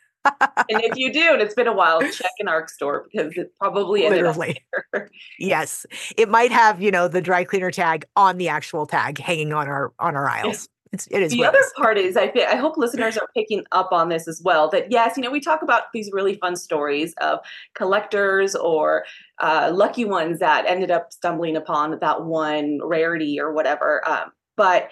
And 0.69 0.83
if 0.83 0.97
you 0.97 1.13
do 1.13 1.35
and 1.35 1.41
it's 1.41 1.55
been 1.55 1.69
a 1.69 1.73
while 1.73 2.01
check 2.13 2.33
in 2.39 2.49
our 2.49 2.67
store 2.67 3.07
because 3.13 3.37
it 3.37 3.53
probably 3.61 4.09
literally. 4.09 4.65
yes. 5.39 5.87
It 6.17 6.29
might 6.29 6.51
have 6.51 6.83
you 6.83 6.91
know 6.91 7.09
the 7.09 7.23
dry 7.23 7.45
cleaner 7.45 7.71
tag 7.71 8.05
on 8.17 8.39
the 8.39 8.49
actual 8.49 8.87
tag 8.87 9.19
hanging 9.19 9.53
on 9.53 9.69
our 9.69 9.93
on 9.99 10.17
our 10.17 10.29
aisles 10.29 10.69
it's, 10.93 11.07
it 11.09 11.23
is 11.23 11.33
the 11.33 11.45
other 11.45 11.63
part 11.77 11.99
is 11.99 12.17
I 12.17 12.29
think 12.29 12.49
I 12.49 12.57
hope 12.57 12.77
listeners 12.77 13.17
are 13.17 13.29
picking 13.35 13.65
up 13.73 13.91
on 13.93 14.09
this 14.09 14.29
as 14.29 14.41
well. 14.43 14.69
That 14.71 14.91
yes, 14.91 15.17
you 15.17 15.23
know 15.23 15.31
we 15.31 15.41
talk 15.41 15.63
about 15.63 15.93
these 15.93 16.11
really 16.13 16.37
fun 16.37 16.57
stories 16.57 17.13
of 17.21 17.41
collectors 17.75 18.55
or 18.55 19.05
uh, 19.39 19.71
lucky 19.75 20.05
ones 20.05 20.39
that 20.39 20.65
ended 20.67 20.91
up 20.91 21.13
stumbling 21.13 21.57
upon 21.57 21.99
that 21.99 22.25
one 22.25 22.79
rarity 22.83 23.41
or 23.41 23.53
whatever. 23.53 24.09
Um, 24.09 24.33
but 24.57 24.91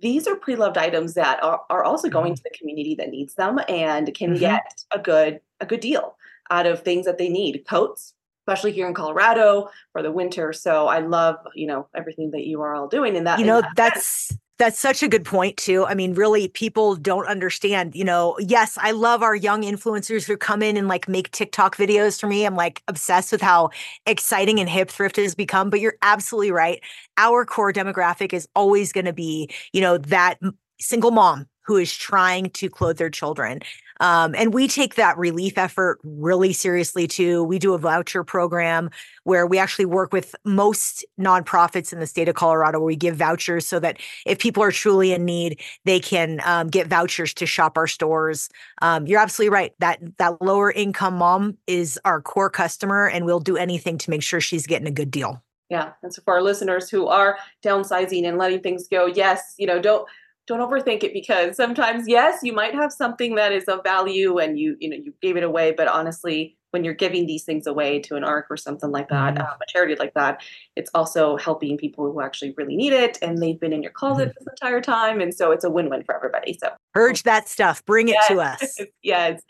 these 0.00 0.26
are 0.26 0.36
pre-loved 0.36 0.76
items 0.76 1.14
that 1.14 1.42
are, 1.42 1.60
are 1.70 1.84
also 1.84 2.08
going 2.08 2.32
mm-hmm. 2.32 2.36
to 2.36 2.42
the 2.44 2.58
community 2.58 2.94
that 2.96 3.10
needs 3.10 3.34
them 3.34 3.60
and 3.68 4.12
can 4.14 4.30
mm-hmm. 4.30 4.40
get 4.40 4.84
a 4.92 4.98
good 4.98 5.40
a 5.60 5.66
good 5.66 5.80
deal 5.80 6.16
out 6.50 6.66
of 6.66 6.82
things 6.82 7.06
that 7.06 7.18
they 7.18 7.28
need. 7.28 7.64
Coats, 7.68 8.14
especially 8.42 8.72
here 8.72 8.86
in 8.86 8.94
Colorado 8.94 9.68
for 9.92 10.02
the 10.02 10.12
winter. 10.12 10.52
So 10.52 10.86
I 10.86 11.00
love, 11.00 11.36
you 11.54 11.66
know, 11.66 11.88
everything 11.94 12.30
that 12.32 12.46
you 12.46 12.60
are 12.62 12.74
all 12.74 12.88
doing 12.88 13.16
in 13.16 13.24
that. 13.24 13.38
You 13.38 13.46
know, 13.46 13.60
that 13.60 13.72
that's. 13.76 14.32
That's 14.58 14.78
such 14.78 15.02
a 15.02 15.08
good 15.08 15.26
point, 15.26 15.58
too. 15.58 15.84
I 15.84 15.94
mean, 15.94 16.14
really, 16.14 16.48
people 16.48 16.96
don't 16.96 17.26
understand. 17.26 17.94
You 17.94 18.04
know, 18.04 18.36
yes, 18.40 18.78
I 18.80 18.92
love 18.92 19.22
our 19.22 19.36
young 19.36 19.62
influencers 19.62 20.24
who 20.26 20.36
come 20.38 20.62
in 20.62 20.78
and 20.78 20.88
like 20.88 21.08
make 21.08 21.30
TikTok 21.30 21.76
videos 21.76 22.18
for 22.18 22.26
me. 22.26 22.46
I'm 22.46 22.56
like 22.56 22.82
obsessed 22.88 23.32
with 23.32 23.42
how 23.42 23.68
exciting 24.06 24.58
and 24.58 24.68
hip 24.68 24.90
thrift 24.90 25.16
has 25.16 25.34
become. 25.34 25.68
But 25.68 25.80
you're 25.80 25.96
absolutely 26.00 26.52
right. 26.52 26.80
Our 27.18 27.44
core 27.44 27.70
demographic 27.72 28.32
is 28.32 28.48
always 28.56 28.92
going 28.92 29.04
to 29.04 29.12
be, 29.12 29.50
you 29.74 29.82
know, 29.82 29.98
that 29.98 30.38
single 30.80 31.10
mom 31.10 31.46
who 31.66 31.76
is 31.76 31.94
trying 31.94 32.48
to 32.50 32.70
clothe 32.70 32.96
their 32.96 33.10
children. 33.10 33.60
Um, 34.00 34.34
and 34.34 34.52
we 34.52 34.68
take 34.68 34.96
that 34.96 35.16
relief 35.18 35.56
effort 35.58 35.98
really 36.04 36.52
seriously 36.52 37.06
too. 37.06 37.44
We 37.44 37.58
do 37.58 37.74
a 37.74 37.78
voucher 37.78 38.24
program 38.24 38.90
where 39.24 39.46
we 39.46 39.58
actually 39.58 39.86
work 39.86 40.12
with 40.12 40.34
most 40.44 41.04
nonprofits 41.18 41.92
in 41.92 42.00
the 42.00 42.06
state 42.06 42.28
of 42.28 42.34
Colorado 42.34 42.78
where 42.78 42.86
we 42.86 42.96
give 42.96 43.16
vouchers 43.16 43.66
so 43.66 43.78
that 43.80 43.98
if 44.24 44.38
people 44.38 44.62
are 44.62 44.72
truly 44.72 45.12
in 45.12 45.24
need, 45.24 45.60
they 45.84 46.00
can 46.00 46.40
um, 46.44 46.68
get 46.68 46.86
vouchers 46.86 47.34
to 47.34 47.46
shop 47.46 47.76
our 47.76 47.86
stores. 47.86 48.48
Um, 48.82 49.06
you're 49.06 49.20
absolutely 49.20 49.50
right. 49.50 49.72
That 49.78 50.00
that 50.18 50.40
lower 50.42 50.70
income 50.70 51.14
mom 51.14 51.56
is 51.66 51.98
our 52.04 52.20
core 52.20 52.50
customer, 52.50 53.08
and 53.08 53.24
we'll 53.24 53.40
do 53.40 53.56
anything 53.56 53.98
to 53.98 54.10
make 54.10 54.22
sure 54.22 54.40
she's 54.40 54.66
getting 54.66 54.86
a 54.86 54.92
good 54.92 55.10
deal. 55.10 55.42
Yeah. 55.68 55.92
And 56.02 56.14
so 56.14 56.22
for 56.22 56.34
our 56.34 56.42
listeners 56.42 56.88
who 56.88 57.06
are 57.08 57.38
downsizing 57.64 58.26
and 58.26 58.38
letting 58.38 58.60
things 58.60 58.86
go, 58.86 59.06
yes, 59.06 59.54
you 59.58 59.66
know, 59.66 59.80
don't 59.80 60.08
don't 60.46 60.60
overthink 60.60 61.02
it 61.02 61.12
because 61.12 61.56
sometimes 61.56 62.06
yes 62.06 62.40
you 62.42 62.52
might 62.52 62.74
have 62.74 62.92
something 62.92 63.34
that 63.34 63.52
is 63.52 63.64
of 63.64 63.82
value 63.82 64.38
and 64.38 64.58
you 64.58 64.76
you 64.80 64.88
know 64.88 64.96
you 64.96 65.12
gave 65.20 65.36
it 65.36 65.42
away 65.42 65.72
but 65.72 65.88
honestly 65.88 66.56
when 66.70 66.84
you're 66.84 66.94
giving 66.94 67.26
these 67.26 67.44
things 67.44 67.66
away 67.66 67.98
to 67.98 68.16
an 68.16 68.24
arc 68.24 68.46
or 68.50 68.56
something 68.56 68.90
like 68.90 69.08
that 69.08 69.34
mm-hmm. 69.34 69.42
um, 69.42 69.56
a 69.62 69.72
charity 69.72 69.94
like 69.98 70.12
that 70.14 70.42
it's 70.74 70.90
also 70.94 71.36
helping 71.36 71.78
people 71.78 72.12
who 72.12 72.20
actually 72.20 72.52
really 72.56 72.76
need 72.76 72.92
it 72.92 73.18
and 73.22 73.38
they've 73.38 73.58
been 73.58 73.72
in 73.72 73.82
your 73.82 73.92
closet 73.92 74.28
mm-hmm. 74.28 74.44
this 74.44 74.48
entire 74.60 74.80
time 74.80 75.20
and 75.20 75.32
so 75.34 75.52
it's 75.52 75.64
a 75.64 75.70
win-win 75.70 76.02
for 76.04 76.14
everybody 76.14 76.56
so 76.60 76.70
urge 76.94 77.22
that 77.22 77.48
stuff 77.48 77.84
bring 77.86 78.08
it 78.08 78.12
yes. 78.12 78.28
to 78.28 78.40
us 78.40 78.78
yes 79.02 79.42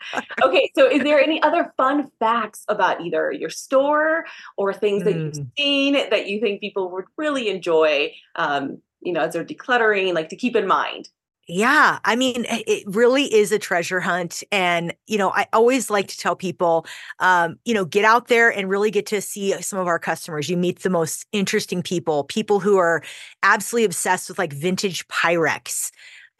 okay 0.43 0.71
so 0.75 0.89
is 0.89 1.03
there 1.03 1.19
any 1.19 1.41
other 1.43 1.73
fun 1.75 2.09
facts 2.19 2.63
about 2.69 3.01
either 3.01 3.31
your 3.31 3.49
store 3.49 4.25
or 4.55 4.73
things 4.73 5.03
that 5.03 5.15
mm. 5.15 5.35
you've 5.35 5.45
seen 5.57 5.93
that 5.93 6.27
you 6.27 6.39
think 6.39 6.61
people 6.61 6.89
would 6.91 7.05
really 7.17 7.49
enjoy 7.49 8.11
um, 8.35 8.81
you 9.01 9.13
know, 9.13 9.21
as 9.21 9.33
they're 9.33 9.45
decluttering, 9.45 10.13
like 10.13 10.29
to 10.29 10.35
keep 10.35 10.55
in 10.55 10.67
mind? 10.67 11.09
Yeah, 11.49 11.99
I 12.03 12.17
mean, 12.17 12.45
it 12.49 12.83
really 12.85 13.33
is 13.33 13.53
a 13.53 13.59
treasure 13.59 14.01
hunt. 14.01 14.43
And, 14.51 14.93
you 15.05 15.17
know, 15.17 15.31
I 15.31 15.47
always 15.53 15.89
like 15.89 16.09
to 16.09 16.17
tell 16.17 16.35
people, 16.35 16.85
um, 17.19 17.57
you 17.63 17.73
know, 17.73 17.85
get 17.85 18.03
out 18.03 18.27
there 18.27 18.49
and 18.49 18.69
really 18.69 18.91
get 18.91 19.05
to 19.07 19.21
see 19.21 19.53
some 19.61 19.79
of 19.79 19.87
our 19.87 19.97
customers. 19.97 20.49
You 20.49 20.57
meet 20.57 20.81
the 20.81 20.89
most 20.89 21.25
interesting 21.31 21.81
people, 21.81 22.25
people 22.25 22.59
who 22.59 22.77
are 22.77 23.01
absolutely 23.43 23.85
obsessed 23.85 24.27
with 24.27 24.37
like 24.37 24.51
vintage 24.51 25.07
Pyrex. 25.07 25.91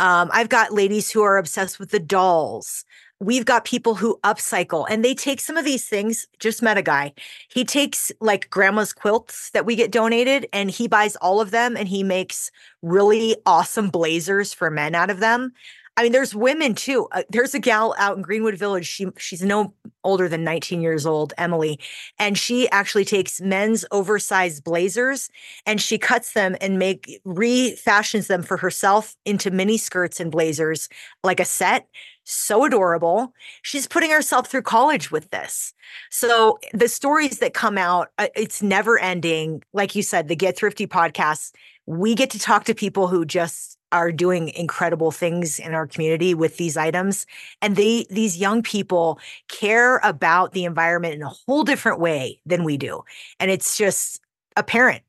Um, 0.02 0.30
I've 0.34 0.50
got 0.50 0.74
ladies 0.74 1.10
who 1.10 1.22
are 1.24 1.38
obsessed 1.38 1.80
with 1.80 1.92
the 1.92 2.00
dolls 2.00 2.84
we've 3.20 3.46
got 3.46 3.66
people 3.66 3.96
who 3.96 4.20
upcycle 4.24 4.86
and 4.90 5.04
they 5.04 5.16
take 5.16 5.42
some 5.42 5.58
of 5.58 5.66
these 5.66 5.88
things. 5.88 6.28
Just 6.40 6.62
met 6.62 6.78
a 6.78 6.82
guy. 6.82 7.14
He 7.50 7.66
takes 7.66 8.12
like 8.20 8.50
grandma's 8.50 8.94
quilts 8.94 9.50
that 9.52 9.66
we 9.66 9.76
get 9.76 9.92
donated 9.92 10.48
and 10.54 10.70
he 10.70 10.88
buys 10.88 11.16
all 11.18 11.42
of 11.42 11.52
them 11.52 11.76
and 11.76 11.88
he 11.88 12.04
makes 12.04 12.52
really 12.82 13.36
awesome 13.46 13.90
blazers 13.90 14.54
for 14.54 14.70
men 14.70 14.94
out 14.94 15.10
of 15.10 15.20
them. 15.20 15.54
I 15.98 16.04
mean, 16.04 16.12
there's 16.12 16.36
women 16.36 16.76
too. 16.76 17.08
Uh, 17.12 17.24
there's 17.32 17.56
a 17.56 17.60
gal 17.60 17.96
out 17.98 18.18
in 18.18 18.22
Greenwood 18.22 18.56
Village. 18.56 18.86
She 18.86 19.08
she's 19.18 19.42
no 19.42 19.74
older 20.04 20.30
than 20.30 20.44
19 20.44 20.80
years 20.80 21.08
old, 21.08 21.34
Emily, 21.40 21.80
and 22.20 22.38
she 22.38 22.70
actually 22.70 23.04
takes 23.04 23.42
men's 23.42 23.84
oversized 23.92 24.64
blazers 24.64 25.32
and 25.66 25.82
she 25.82 25.98
cuts 25.98 26.34
them 26.34 26.56
and 26.62 26.78
make 26.78 27.20
refashions 27.26 28.28
them 28.28 28.44
for 28.44 28.58
herself 28.58 29.16
into 29.26 29.50
mini 29.50 29.76
skirts 29.76 30.20
and 30.20 30.32
blazers 30.32 30.88
like 31.24 31.40
a 31.40 31.46
set 31.46 31.88
so 32.28 32.66
adorable. 32.66 33.34
She's 33.62 33.88
putting 33.88 34.12
herself 34.12 34.48
through 34.48 34.64
college 34.64 35.12
with 35.12 35.30
this. 35.32 35.74
So 36.12 36.60
the 36.74 36.90
stories 36.90 37.40
that 37.40 37.54
come 37.54 37.78
out, 37.78 38.10
uh, 38.18 38.28
it's 38.36 38.62
never 38.62 39.00
ending. 39.00 39.64
Like 39.74 39.96
you 39.96 40.04
said, 40.04 40.28
the 40.28 40.36
Get 40.36 40.58
Thrifty 40.58 40.88
podcast, 40.88 41.54
we 41.86 42.16
get 42.16 42.30
to 42.32 42.40
talk 42.40 42.66
to 42.66 42.76
people 42.76 43.08
who 43.08 43.26
just 43.26 43.78
are 43.94 44.12
doing 44.12 44.50
incredible 44.50 45.12
things 45.12 45.60
in 45.60 45.74
our 45.74 45.88
community 45.88 46.34
with 46.34 46.58
these 46.58 46.76
items 46.76 47.26
and 47.62 47.78
they 47.78 48.06
these 48.10 48.36
young 48.36 48.62
people 48.62 49.18
care 49.48 50.00
about 50.00 50.52
the 50.52 50.66
environment 50.66 51.14
in 51.14 51.22
a 51.22 51.30
whole 51.30 51.64
different 51.64 51.98
way 51.98 52.38
than 52.46 52.66
we 52.66 52.76
do 52.76 53.02
and 53.40 53.50
it's 53.50 53.78
just 53.78 54.20
apparent 54.58 55.04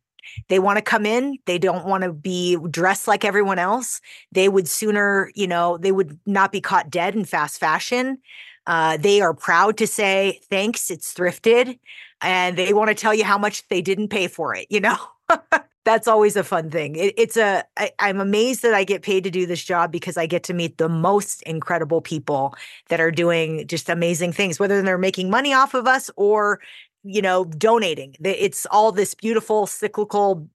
they 0.48 0.58
want 0.58 0.76
to 0.76 0.82
come 0.82 1.06
in. 1.06 1.38
They 1.46 1.58
don't 1.58 1.86
want 1.86 2.04
to 2.04 2.12
be 2.12 2.56
dressed 2.70 3.08
like 3.08 3.24
everyone 3.24 3.58
else. 3.58 4.00
They 4.32 4.48
would 4.48 4.68
sooner, 4.68 5.30
you 5.34 5.46
know, 5.46 5.78
they 5.78 5.92
would 5.92 6.18
not 6.26 6.52
be 6.52 6.60
caught 6.60 6.90
dead 6.90 7.14
in 7.14 7.24
fast 7.24 7.58
fashion. 7.58 8.18
Uh, 8.66 8.98
they 8.98 9.20
are 9.20 9.34
proud 9.34 9.78
to 9.78 9.86
say, 9.86 10.40
thanks, 10.50 10.90
it's 10.90 11.14
thrifted. 11.14 11.78
And 12.20 12.56
they 12.56 12.72
want 12.74 12.88
to 12.88 12.94
tell 12.94 13.14
you 13.14 13.24
how 13.24 13.38
much 13.38 13.66
they 13.68 13.80
didn't 13.80 14.08
pay 14.08 14.28
for 14.28 14.54
it, 14.54 14.66
you 14.68 14.80
know? 14.80 14.98
That's 15.88 16.06
always 16.06 16.36
a 16.36 16.44
fun 16.44 16.70
thing. 16.70 16.96
It, 16.96 17.14
it's 17.16 17.38
a. 17.38 17.64
I, 17.78 17.92
I'm 17.98 18.20
amazed 18.20 18.60
that 18.60 18.74
I 18.74 18.84
get 18.84 19.00
paid 19.00 19.24
to 19.24 19.30
do 19.30 19.46
this 19.46 19.64
job 19.64 19.90
because 19.90 20.18
I 20.18 20.26
get 20.26 20.42
to 20.44 20.52
meet 20.52 20.76
the 20.76 20.88
most 20.88 21.40
incredible 21.44 22.02
people 22.02 22.54
that 22.90 23.00
are 23.00 23.10
doing 23.10 23.66
just 23.66 23.88
amazing 23.88 24.32
things, 24.32 24.60
whether 24.60 24.82
they're 24.82 24.98
making 24.98 25.30
money 25.30 25.54
off 25.54 25.72
of 25.72 25.86
us 25.86 26.10
or 26.16 26.60
you 27.02 27.22
know, 27.22 27.44
donating. 27.44 28.14
It's 28.24 28.66
all 28.66 28.92
this 28.92 29.14
beautiful 29.14 29.66
cyclical 29.66 30.48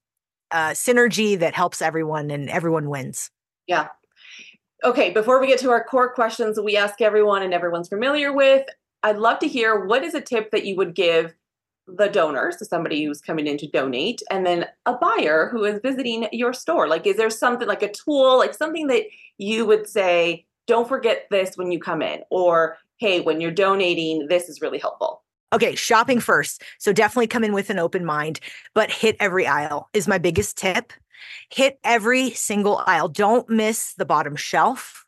uh, 0.52 0.72
synergy 0.72 1.38
that 1.40 1.54
helps 1.54 1.82
everyone 1.82 2.30
and 2.30 2.50
everyone 2.50 2.90
wins. 2.90 3.32
Yeah. 3.68 3.88
Okay, 4.84 5.12
before 5.12 5.40
we 5.40 5.48
get 5.48 5.60
to 5.60 5.72
our 5.72 5.84
core 5.84 6.14
questions 6.14 6.56
that 6.58 6.64
we 6.64 6.76
ask 6.76 7.02
everyone 7.02 7.42
and 7.42 7.54
everyone's 7.54 7.88
familiar 7.88 8.34
with, 8.34 8.66
I'd 9.02 9.18
love 9.18 9.40
to 9.40 9.48
hear 9.48 9.86
what 9.86 10.04
is 10.04 10.14
a 10.14 10.22
tip 10.22 10.52
that 10.52 10.66
you 10.66 10.76
would 10.76 10.94
give 10.94 11.34
the 11.88 12.08
donors, 12.08 12.60
so 12.60 12.66
somebody 12.66 13.04
who's 13.04 13.22
coming 13.22 13.48
in 13.48 13.58
to 13.58 13.68
donate, 13.68 14.22
and 14.30 14.46
then 14.46 14.66
a 14.86 14.94
buyer 14.94 15.50
who 15.52 15.64
is 15.66 15.82
visiting 15.82 16.28
your 16.32 16.54
store? 16.54 16.88
Like, 16.88 17.08
is 17.08 17.18
there 17.18 17.30
something 17.30 17.68
like 17.68 17.84
a 17.84 17.92
tool, 17.92 18.38
like 18.38 18.54
something 18.54 18.88
that 18.88 19.04
you 19.38 19.66
would 19.66 19.88
say, 19.88 20.46
don't 20.68 20.88
forget 20.88 21.28
this 21.30 21.58
when 21.58 21.72
you 21.72 21.80
come 21.80 22.02
in, 22.02 22.22
or 22.30 22.78
hey, 22.98 23.22
when 23.22 23.42
you're 23.42 23.52
donating, 23.52 24.28
this 24.28 24.48
is 24.48 24.62
really 24.62 24.80
helpful? 24.80 25.23
Okay, 25.54 25.76
shopping 25.76 26.20
first. 26.20 26.64
So 26.80 26.92
definitely 26.92 27.28
come 27.28 27.44
in 27.44 27.54
with 27.54 27.70
an 27.70 27.78
open 27.78 28.04
mind, 28.04 28.40
but 28.74 28.90
hit 28.90 29.16
every 29.20 29.46
aisle 29.46 29.88
is 29.94 30.08
my 30.08 30.18
biggest 30.18 30.58
tip. 30.58 30.92
Hit 31.50 31.80
every 31.84 32.32
single 32.32 32.82
aisle. 32.88 33.08
Don't 33.08 33.48
miss 33.48 33.94
the 33.94 34.06
bottom 34.06 34.36
shelf. 34.36 35.06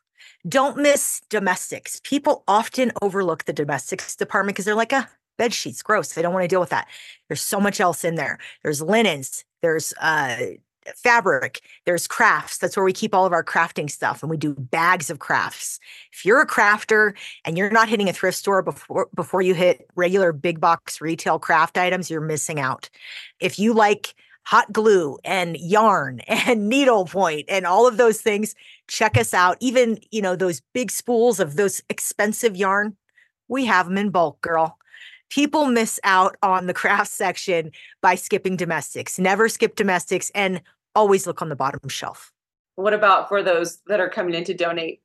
Don't 0.48 0.76
miss 0.76 1.20
domestics. 1.28 2.00
People 2.04 2.44
often 2.46 2.92
overlook 3.02 3.44
the 3.44 3.52
domestics 3.52 4.14
department 4.14 4.54
because 4.54 4.64
they're 4.64 4.76
like, 4.76 4.92
ah, 4.92 5.08
bed 5.36 5.52
sheets, 5.52 5.82
gross. 5.82 6.12
They 6.12 6.22
don't 6.22 6.32
want 6.32 6.44
to 6.44 6.48
deal 6.48 6.60
with 6.60 6.70
that. 6.70 6.86
There's 7.28 7.42
so 7.42 7.58
much 7.58 7.80
else 7.80 8.04
in 8.04 8.14
there. 8.14 8.38
There's 8.62 8.80
linens. 8.80 9.44
There's 9.62 9.92
uh, 10.00 10.36
fabric, 10.94 11.60
there's 11.84 12.06
crafts. 12.06 12.58
That's 12.58 12.76
where 12.76 12.84
we 12.84 12.92
keep 12.92 13.14
all 13.14 13.26
of 13.26 13.32
our 13.32 13.44
crafting 13.44 13.90
stuff 13.90 14.22
and 14.22 14.30
we 14.30 14.36
do 14.36 14.54
bags 14.54 15.10
of 15.10 15.18
crafts. 15.18 15.80
If 16.12 16.24
you're 16.24 16.40
a 16.40 16.46
crafter 16.46 17.14
and 17.44 17.56
you're 17.58 17.70
not 17.70 17.88
hitting 17.88 18.08
a 18.08 18.12
thrift 18.12 18.38
store 18.38 18.62
before 18.62 19.08
before 19.14 19.42
you 19.42 19.54
hit 19.54 19.88
regular 19.94 20.32
big 20.32 20.60
box 20.60 21.00
retail 21.00 21.38
craft 21.38 21.78
items, 21.78 22.10
you're 22.10 22.20
missing 22.20 22.60
out. 22.60 22.88
If 23.40 23.58
you 23.58 23.72
like 23.74 24.14
hot 24.44 24.72
glue 24.72 25.18
and 25.24 25.56
yarn 25.56 26.20
and 26.28 26.68
needlepoint 26.68 27.46
and 27.48 27.66
all 27.66 27.86
of 27.86 27.96
those 27.96 28.20
things, 28.20 28.54
check 28.88 29.16
us 29.16 29.34
out. 29.34 29.56
Even, 29.60 29.98
you 30.10 30.22
know, 30.22 30.36
those 30.36 30.62
big 30.72 30.90
spools 30.90 31.40
of 31.40 31.56
those 31.56 31.82
expensive 31.90 32.56
yarn, 32.56 32.96
we 33.48 33.64
have 33.66 33.86
them 33.86 33.98
in 33.98 34.10
bulk, 34.10 34.40
girl 34.40 34.78
people 35.30 35.66
miss 35.66 35.98
out 36.04 36.36
on 36.42 36.66
the 36.66 36.74
craft 36.82 37.10
section 37.10 37.72
by 38.00 38.14
skipping 38.14 38.56
domestics. 38.56 39.18
Never 39.18 39.48
skip 39.48 39.76
domestics. 39.76 40.30
And 40.34 40.60
always 40.96 41.26
look 41.26 41.42
on 41.42 41.48
the 41.48 41.56
bottom 41.56 41.88
shelf. 41.88 42.32
What 42.74 42.92
about 42.92 43.28
for 43.28 43.42
those 43.42 43.78
that 43.86 44.00
are 44.00 44.08
coming 44.08 44.34
in 44.34 44.44
to 44.44 44.54
donate? 44.54 45.00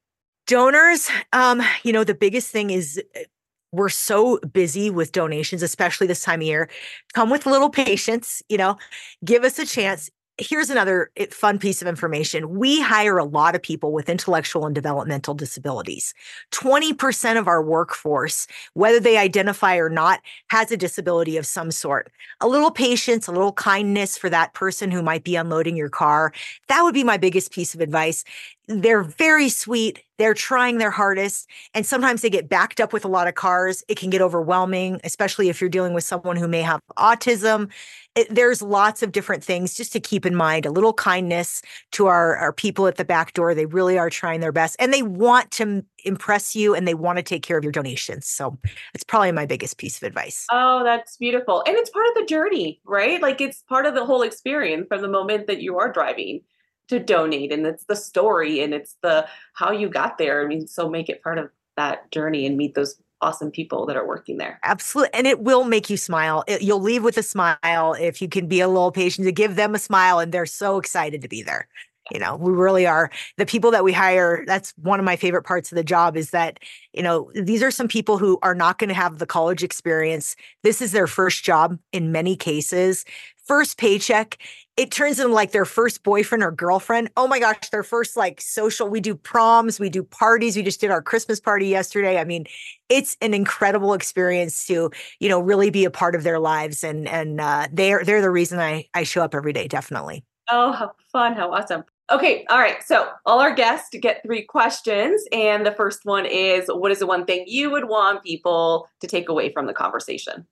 Donors, 0.47 1.09
um, 1.33 1.61
you 1.83 1.93
know, 1.93 2.03
the 2.03 2.15
biggest 2.15 2.49
thing 2.49 2.71
is 2.71 2.99
eh, 3.13 3.25
we're 3.71 3.89
so 3.89 4.39
busy 4.39 4.89
with 4.89 5.11
donations, 5.11 5.61
especially 5.61 6.07
this 6.07 6.23
time 6.23 6.41
of 6.41 6.47
year. 6.47 6.69
Come 7.13 7.29
with 7.29 7.45
a 7.45 7.49
little 7.49 7.69
patience, 7.69 8.41
you 8.49 8.57
know, 8.57 8.77
give 9.23 9.43
us 9.43 9.59
a 9.59 9.65
chance 9.65 10.09
here's 10.37 10.69
another 10.69 11.11
eh, 11.17 11.27
fun 11.31 11.59
piece 11.59 11.81
of 11.81 11.87
information. 11.87 12.57
We 12.57 12.81
hire 12.81 13.17
a 13.17 13.23
lot 13.23 13.55
of 13.55 13.61
people 13.61 13.91
with 13.91 14.09
intellectual 14.09 14.65
and 14.65 14.73
developmental 14.73 15.33
disabilities. 15.33 16.13
20% 16.51 17.37
of 17.37 17.47
our 17.47 17.63
workforce, 17.63 18.47
whether 18.73 18.99
they 18.99 19.17
identify 19.17 19.75
or 19.75 19.89
not, 19.89 20.21
has 20.47 20.71
a 20.71 20.77
disability 20.77 21.37
of 21.37 21.45
some 21.45 21.71
sort. 21.71 22.11
A 22.39 22.47
little 22.47 22.71
patience, 22.71 23.27
a 23.27 23.31
little 23.31 23.53
kindness 23.53 24.17
for 24.17 24.29
that 24.29 24.53
person 24.53 24.91
who 24.91 25.03
might 25.03 25.23
be 25.23 25.35
unloading 25.35 25.75
your 25.75 25.89
car. 25.89 26.33
That 26.67 26.83
would 26.83 26.93
be 26.93 27.03
my 27.03 27.17
biggest 27.17 27.51
piece 27.51 27.73
of 27.73 27.81
advice 27.81 28.23
they're 28.71 29.03
very 29.03 29.49
sweet. 29.49 30.03
They're 30.17 30.33
trying 30.33 30.77
their 30.77 30.91
hardest. 30.91 31.49
And 31.73 31.85
sometimes 31.85 32.21
they 32.21 32.29
get 32.29 32.47
backed 32.47 32.79
up 32.79 32.93
with 32.93 33.03
a 33.03 33.07
lot 33.07 33.27
of 33.27 33.35
cars. 33.35 33.83
It 33.87 33.97
can 33.97 34.09
get 34.09 34.21
overwhelming, 34.21 35.01
especially 35.03 35.49
if 35.49 35.59
you're 35.59 35.69
dealing 35.69 35.93
with 35.93 36.03
someone 36.03 36.35
who 36.35 36.47
may 36.47 36.61
have 36.61 36.79
autism. 36.97 37.71
It, 38.15 38.33
there's 38.33 38.61
lots 38.61 39.01
of 39.01 39.11
different 39.11 39.43
things 39.43 39.73
just 39.73 39.93
to 39.93 39.99
keep 39.99 40.25
in 40.25 40.35
mind. 40.35 40.65
A 40.65 40.71
little 40.71 40.93
kindness 40.93 41.61
to 41.93 42.07
our, 42.07 42.35
our 42.35 42.53
people 42.53 42.87
at 42.87 42.97
the 42.97 43.05
back 43.05 43.33
door. 43.33 43.55
They 43.55 43.65
really 43.65 43.97
are 43.97 44.09
trying 44.09 44.41
their 44.41 44.51
best 44.51 44.75
and 44.79 44.93
they 44.93 45.01
want 45.01 45.49
to 45.51 45.83
impress 46.03 46.55
you 46.55 46.75
and 46.75 46.87
they 46.87 46.93
want 46.93 47.17
to 47.17 47.23
take 47.23 47.43
care 47.43 47.57
of 47.57 47.63
your 47.63 47.71
donations. 47.71 48.27
So 48.27 48.57
it's 48.93 49.03
probably 49.03 49.31
my 49.31 49.45
biggest 49.45 49.77
piece 49.77 49.97
of 49.97 50.03
advice. 50.03 50.45
Oh, 50.51 50.83
that's 50.83 51.17
beautiful. 51.17 51.63
And 51.65 51.77
it's 51.77 51.89
part 51.89 52.07
of 52.09 52.15
the 52.15 52.25
journey, 52.25 52.79
right? 52.85 53.21
Like 53.21 53.41
it's 53.41 53.63
part 53.67 53.85
of 53.85 53.95
the 53.95 54.05
whole 54.05 54.21
experience 54.21 54.87
from 54.87 55.01
the 55.01 55.07
moment 55.07 55.47
that 55.47 55.61
you 55.61 55.77
are 55.79 55.91
driving 55.91 56.41
to 56.87 56.99
donate 56.99 57.51
and 57.51 57.65
it's 57.65 57.85
the 57.85 57.95
story 57.95 58.61
and 58.61 58.73
it's 58.73 58.97
the 59.01 59.27
how 59.53 59.71
you 59.71 59.89
got 59.89 60.17
there. 60.17 60.43
I 60.43 60.47
mean 60.47 60.67
so 60.67 60.89
make 60.89 61.09
it 61.09 61.23
part 61.23 61.37
of 61.37 61.49
that 61.77 62.11
journey 62.11 62.45
and 62.45 62.57
meet 62.57 62.75
those 62.75 63.01
awesome 63.21 63.51
people 63.51 63.85
that 63.85 63.95
are 63.95 64.07
working 64.07 64.37
there. 64.37 64.59
Absolutely 64.63 65.13
and 65.13 65.27
it 65.27 65.39
will 65.39 65.63
make 65.63 65.89
you 65.89 65.97
smile. 65.97 66.43
It, 66.47 66.61
you'll 66.61 66.81
leave 66.81 67.03
with 67.03 67.17
a 67.17 67.23
smile 67.23 67.95
if 67.99 68.21
you 68.21 68.27
can 68.27 68.47
be 68.47 68.59
a 68.59 68.67
little 68.67 68.91
patient 68.91 69.25
to 69.25 69.31
give 69.31 69.55
them 69.55 69.75
a 69.75 69.79
smile 69.79 70.19
and 70.19 70.31
they're 70.31 70.45
so 70.45 70.77
excited 70.77 71.21
to 71.21 71.27
be 71.27 71.41
there. 71.41 71.67
You 72.11 72.19
know 72.19 72.35
we 72.35 72.51
really 72.51 72.85
are. 72.87 73.09
The 73.37 73.45
people 73.45 73.71
that 73.71 73.83
we 73.83 73.93
hire 73.93 74.43
that's 74.45 74.73
one 74.77 74.99
of 74.99 75.05
my 75.05 75.15
favorite 75.15 75.43
parts 75.43 75.71
of 75.71 75.75
the 75.75 75.83
job 75.83 76.17
is 76.17 76.31
that 76.31 76.59
you 76.93 77.03
know 77.03 77.31
these 77.35 77.63
are 77.63 77.71
some 77.71 77.87
people 77.87 78.17
who 78.17 78.39
are 78.41 78.55
not 78.55 78.79
going 78.79 78.89
to 78.89 78.93
have 78.93 79.19
the 79.19 79.25
college 79.25 79.63
experience. 79.63 80.35
This 80.63 80.81
is 80.81 80.91
their 80.91 81.07
first 81.07 81.43
job 81.43 81.77
in 81.93 82.11
many 82.11 82.35
cases. 82.35 83.05
First 83.45 83.77
paycheck 83.77 84.37
it 84.77 84.91
turns 84.91 85.19
into 85.19 85.33
like 85.33 85.51
their 85.51 85.65
first 85.65 86.03
boyfriend 86.03 86.43
or 86.43 86.51
girlfriend. 86.51 87.09
Oh 87.17 87.27
my 87.27 87.39
gosh, 87.39 87.69
their 87.71 87.83
first 87.83 88.15
like 88.15 88.41
social. 88.41 88.87
We 88.87 89.01
do 89.01 89.15
proms, 89.15 89.79
we 89.79 89.89
do 89.89 90.03
parties. 90.03 90.55
We 90.55 90.63
just 90.63 90.81
did 90.81 90.91
our 90.91 91.01
Christmas 91.01 91.39
party 91.39 91.67
yesterday. 91.67 92.19
I 92.19 92.23
mean, 92.23 92.45
it's 92.89 93.17
an 93.21 93.33
incredible 93.33 93.93
experience 93.93 94.65
to 94.67 94.91
you 95.19 95.29
know 95.29 95.39
really 95.39 95.69
be 95.69 95.85
a 95.85 95.91
part 95.91 96.15
of 96.15 96.23
their 96.23 96.39
lives, 96.39 96.83
and 96.83 97.07
and 97.07 97.41
uh, 97.41 97.67
they're 97.71 98.03
they're 98.03 98.21
the 98.21 98.31
reason 98.31 98.59
I 98.59 98.87
I 98.93 99.03
show 99.03 99.23
up 99.23 99.35
every 99.35 99.53
day. 99.53 99.67
Definitely. 99.67 100.23
Oh, 100.49 100.71
how 100.71 100.91
fun! 101.11 101.33
How 101.33 101.51
awesome. 101.51 101.83
Okay, 102.11 102.45
all 102.49 102.59
right. 102.59 102.83
So, 102.83 103.09
all 103.25 103.39
our 103.39 103.55
guests 103.55 103.95
get 104.01 104.21
three 104.23 104.41
questions. 104.41 105.23
And 105.31 105.65
the 105.65 105.71
first 105.71 106.01
one 106.03 106.25
is 106.25 106.67
What 106.67 106.91
is 106.91 106.99
the 106.99 107.07
one 107.07 107.25
thing 107.25 107.45
you 107.47 107.69
would 107.71 107.87
want 107.87 108.23
people 108.23 108.87
to 108.99 109.07
take 109.07 109.29
away 109.29 109.53
from 109.53 109.65
the 109.65 109.73
conversation? 109.73 110.45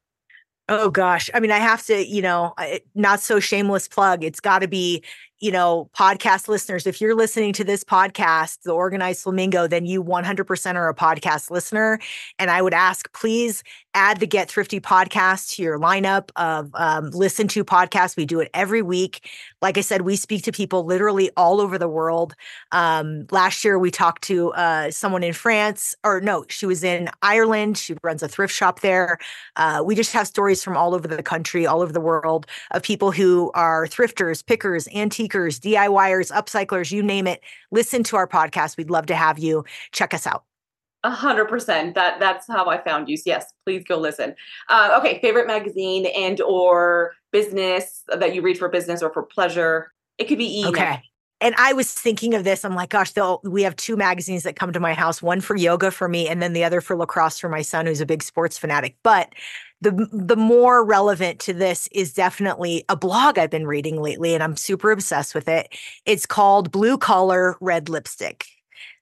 Oh 0.71 0.89
gosh. 0.91 1.29
I 1.33 1.39
mean, 1.39 1.51
I 1.51 1.57
have 1.57 1.83
to, 1.87 2.05
you 2.05 2.21
know, 2.21 2.53
not 2.93 3.21
so 3.21 3.39
shameless 3.39 3.87
plug. 3.87 4.23
It's 4.23 4.39
got 4.39 4.59
to 4.59 4.67
be 4.67 5.03
you 5.39 5.51
know, 5.51 5.89
podcast 5.97 6.47
listeners, 6.47 6.85
if 6.85 6.99
you're 6.99 7.15
listening 7.15 7.53
to 7.53 7.63
this 7.63 7.83
podcast, 7.83 8.63
The 8.63 8.71
Organized 8.71 9.23
Flamingo, 9.23 9.67
then 9.67 9.85
you 9.85 10.03
100% 10.03 10.75
are 10.75 10.89
a 10.89 10.93
podcast 10.93 11.49
listener. 11.49 11.99
And 12.37 12.51
I 12.51 12.61
would 12.61 12.73
ask, 12.73 13.11
please 13.13 13.63
add 13.93 14.19
the 14.19 14.27
Get 14.27 14.49
Thrifty 14.49 14.79
podcast 14.79 15.55
to 15.55 15.63
your 15.63 15.79
lineup 15.79 16.29
of 16.35 16.69
um, 16.75 17.09
listen 17.11 17.47
to 17.49 17.63
podcasts. 17.63 18.17
We 18.17 18.25
do 18.25 18.39
it 18.39 18.49
every 18.53 18.81
week. 18.81 19.29
Like 19.61 19.77
I 19.77 19.81
said, 19.81 20.01
we 20.01 20.15
speak 20.15 20.43
to 20.43 20.51
people 20.51 20.83
literally 20.83 21.31
all 21.37 21.61
over 21.61 21.77
the 21.77 21.87
world. 21.87 22.35
Um, 22.71 23.25
last 23.31 23.63
year, 23.63 23.79
we 23.79 23.91
talked 23.91 24.23
to 24.23 24.51
uh, 24.53 24.91
someone 24.91 25.23
in 25.23 25.33
France, 25.33 25.95
or 26.03 26.21
no, 26.21 26.45
she 26.49 26.65
was 26.65 26.83
in 26.83 27.09
Ireland. 27.21 27.77
She 27.77 27.95
runs 28.03 28.21
a 28.23 28.27
thrift 28.27 28.53
shop 28.53 28.81
there. 28.81 29.17
Uh, 29.55 29.81
we 29.85 29.95
just 29.95 30.13
have 30.13 30.27
stories 30.27 30.63
from 30.63 30.75
all 30.75 30.93
over 30.93 31.07
the 31.07 31.23
country, 31.23 31.65
all 31.65 31.81
over 31.81 31.93
the 31.93 32.01
world 32.01 32.45
of 32.71 32.83
people 32.83 33.11
who 33.11 33.51
are 33.53 33.87
thrifters, 33.87 34.45
pickers, 34.45 34.87
antiquers, 35.29 35.59
DIYers, 35.59 36.31
upcyclers, 36.31 36.91
you 36.91 37.03
name 37.03 37.27
it. 37.27 37.41
Listen 37.71 38.03
to 38.03 38.15
our 38.15 38.27
podcast. 38.27 38.77
We'd 38.77 38.89
love 38.89 39.05
to 39.07 39.15
have 39.15 39.39
you 39.39 39.65
check 39.91 40.13
us 40.13 40.27
out. 40.27 40.43
A 41.05 41.09
hundred 41.09 41.45
percent. 41.45 41.95
That 41.95 42.19
that's 42.19 42.45
how 42.47 42.67
I 42.67 42.77
found 42.77 43.07
you. 43.07 43.17
Yes, 43.25 43.53
please 43.65 43.85
go 43.87 43.97
listen. 43.97 44.35
Uh, 44.67 44.97
okay, 44.99 45.19
favorite 45.21 45.47
magazine 45.47 46.07
and 46.07 46.41
or 46.41 47.13
business 47.31 48.03
that 48.13 48.35
you 48.35 48.41
read 48.41 48.57
for 48.57 48.67
business 48.67 49.01
or 49.01 49.13
for 49.13 49.23
pleasure. 49.23 49.93
It 50.17 50.27
could 50.27 50.37
be 50.37 50.61
e. 50.61 50.67
Okay. 50.67 51.01
And 51.41 51.55
I 51.57 51.71
was 51.71 51.93
thinking 51.93 52.33
of 52.33 52.43
this. 52.43 52.65
I'm 52.65 52.75
like, 52.75 52.89
gosh, 52.89 53.13
we 53.45 53.63
have 53.63 53.77
two 53.77 53.95
magazines 53.95 54.43
that 54.43 54.57
come 54.57 54.73
to 54.73 54.79
my 54.81 54.93
house, 54.93 55.21
one 55.21 55.39
for 55.39 55.55
yoga 55.55 55.89
for 55.89 56.09
me, 56.09 56.27
and 56.27 56.41
then 56.41 56.51
the 56.51 56.65
other 56.65 56.81
for 56.81 56.97
lacrosse 56.97 57.39
for 57.39 57.47
my 57.47 57.61
son, 57.61 57.85
who's 57.85 58.01
a 58.01 58.05
big 58.05 58.21
sports 58.21 58.57
fanatic. 58.57 58.97
But 59.01 59.33
the 59.81 60.07
the 60.11 60.35
more 60.35 60.83
relevant 60.83 61.39
to 61.41 61.53
this 61.53 61.87
is 61.91 62.13
definitely 62.13 62.83
a 62.89 62.95
blog 62.97 63.37
I've 63.39 63.49
been 63.49 63.67
reading 63.67 64.01
lately, 64.01 64.33
and 64.33 64.43
I'm 64.43 64.57
super 64.57 64.91
obsessed 64.91 65.33
with 65.33 65.47
it. 65.47 65.69
It's 66.05 66.25
called 66.25 66.71
Blue 66.71 66.97
Collar 66.97 67.55
Red 67.61 67.89
Lipstick. 67.89 68.45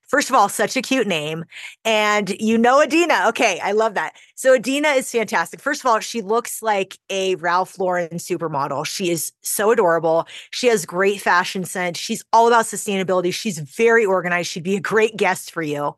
First 0.08 0.30
of 0.30 0.36
all, 0.36 0.48
such 0.48 0.76
a 0.76 0.82
cute 0.82 1.06
name. 1.06 1.44
And 1.84 2.30
you 2.40 2.56
know 2.56 2.82
Adina. 2.82 3.26
Okay, 3.28 3.60
I 3.62 3.72
love 3.72 3.94
that. 3.94 4.14
So 4.34 4.54
Adina 4.54 4.88
is 4.90 5.10
fantastic. 5.10 5.60
First 5.60 5.80
of 5.82 5.86
all, 5.86 6.00
she 6.00 6.22
looks 6.22 6.62
like 6.62 6.96
a 7.10 7.34
Ralph 7.36 7.78
Lauren 7.78 8.18
supermodel. 8.18 8.86
She 8.86 9.10
is 9.10 9.32
so 9.42 9.70
adorable. 9.70 10.26
She 10.50 10.68
has 10.68 10.86
great 10.86 11.20
fashion 11.20 11.64
sense. 11.64 11.98
She's 11.98 12.24
all 12.32 12.46
about 12.46 12.64
sustainability. 12.64 13.34
She's 13.34 13.58
very 13.58 14.04
organized. 14.04 14.48
She'd 14.48 14.62
be 14.62 14.76
a 14.76 14.80
great 14.80 15.16
guest 15.16 15.50
for 15.50 15.62
you. 15.62 15.96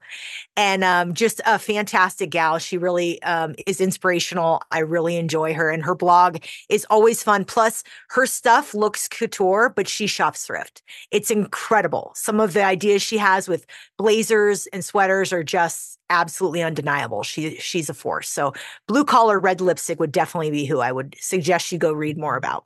And 0.57 0.83
um, 0.83 1.15
just 1.15 1.41
a 1.47 1.59
fantastic 1.59 2.31
gal. 2.31 2.59
She 2.59 2.79
really 2.79 3.23
um, 3.23 3.55
is 3.67 3.81
inspirational. 3.81 4.63
I 4.71 4.81
really 4.81 5.17
enjoy 5.17 5.55
her. 5.55 5.71
And 5.71 5.85
her 5.85 5.95
blog 5.95 6.39
is 6.69 6.87
always 6.91 7.23
fun. 7.23 7.45
Plus, 7.45 7.85
her 8.09 8.27
stuff 8.27 8.75
looks 8.75 9.07
couture, 9.07 9.69
but 9.69 9.87
she 9.87 10.07
shops 10.07 10.47
thrift. 10.47 10.83
It's 11.11 11.31
incredible. 11.31 12.13
Some 12.15 12.41
of 12.41 12.55
the 12.55 12.65
ideas 12.65 13.03
she 13.03 13.19
has 13.19 13.49
with 13.49 13.67
blazers 14.01 14.67
and 14.69 14.83
sweaters 14.83 15.31
are 15.31 15.45
just 15.45 15.99
absolutely 16.09 16.63
undeniable. 16.63 17.23
She 17.23 17.57
she's 17.57 17.91
a 17.91 17.95
force. 17.95 18.31
So 18.31 18.55
blue 18.89 19.05
collar 19.05 19.39
red 19.39 19.61
lipstick 19.61 20.01
would 20.01 20.11
definitely 20.11 20.51
be 20.51 20.65
who 20.65 20.81
I 20.81 20.91
would 20.91 21.15
suggest 21.21 21.71
you 21.71 21.77
go 21.77 21.93
read 21.93 22.17
more 22.17 22.37
about. 22.37 22.65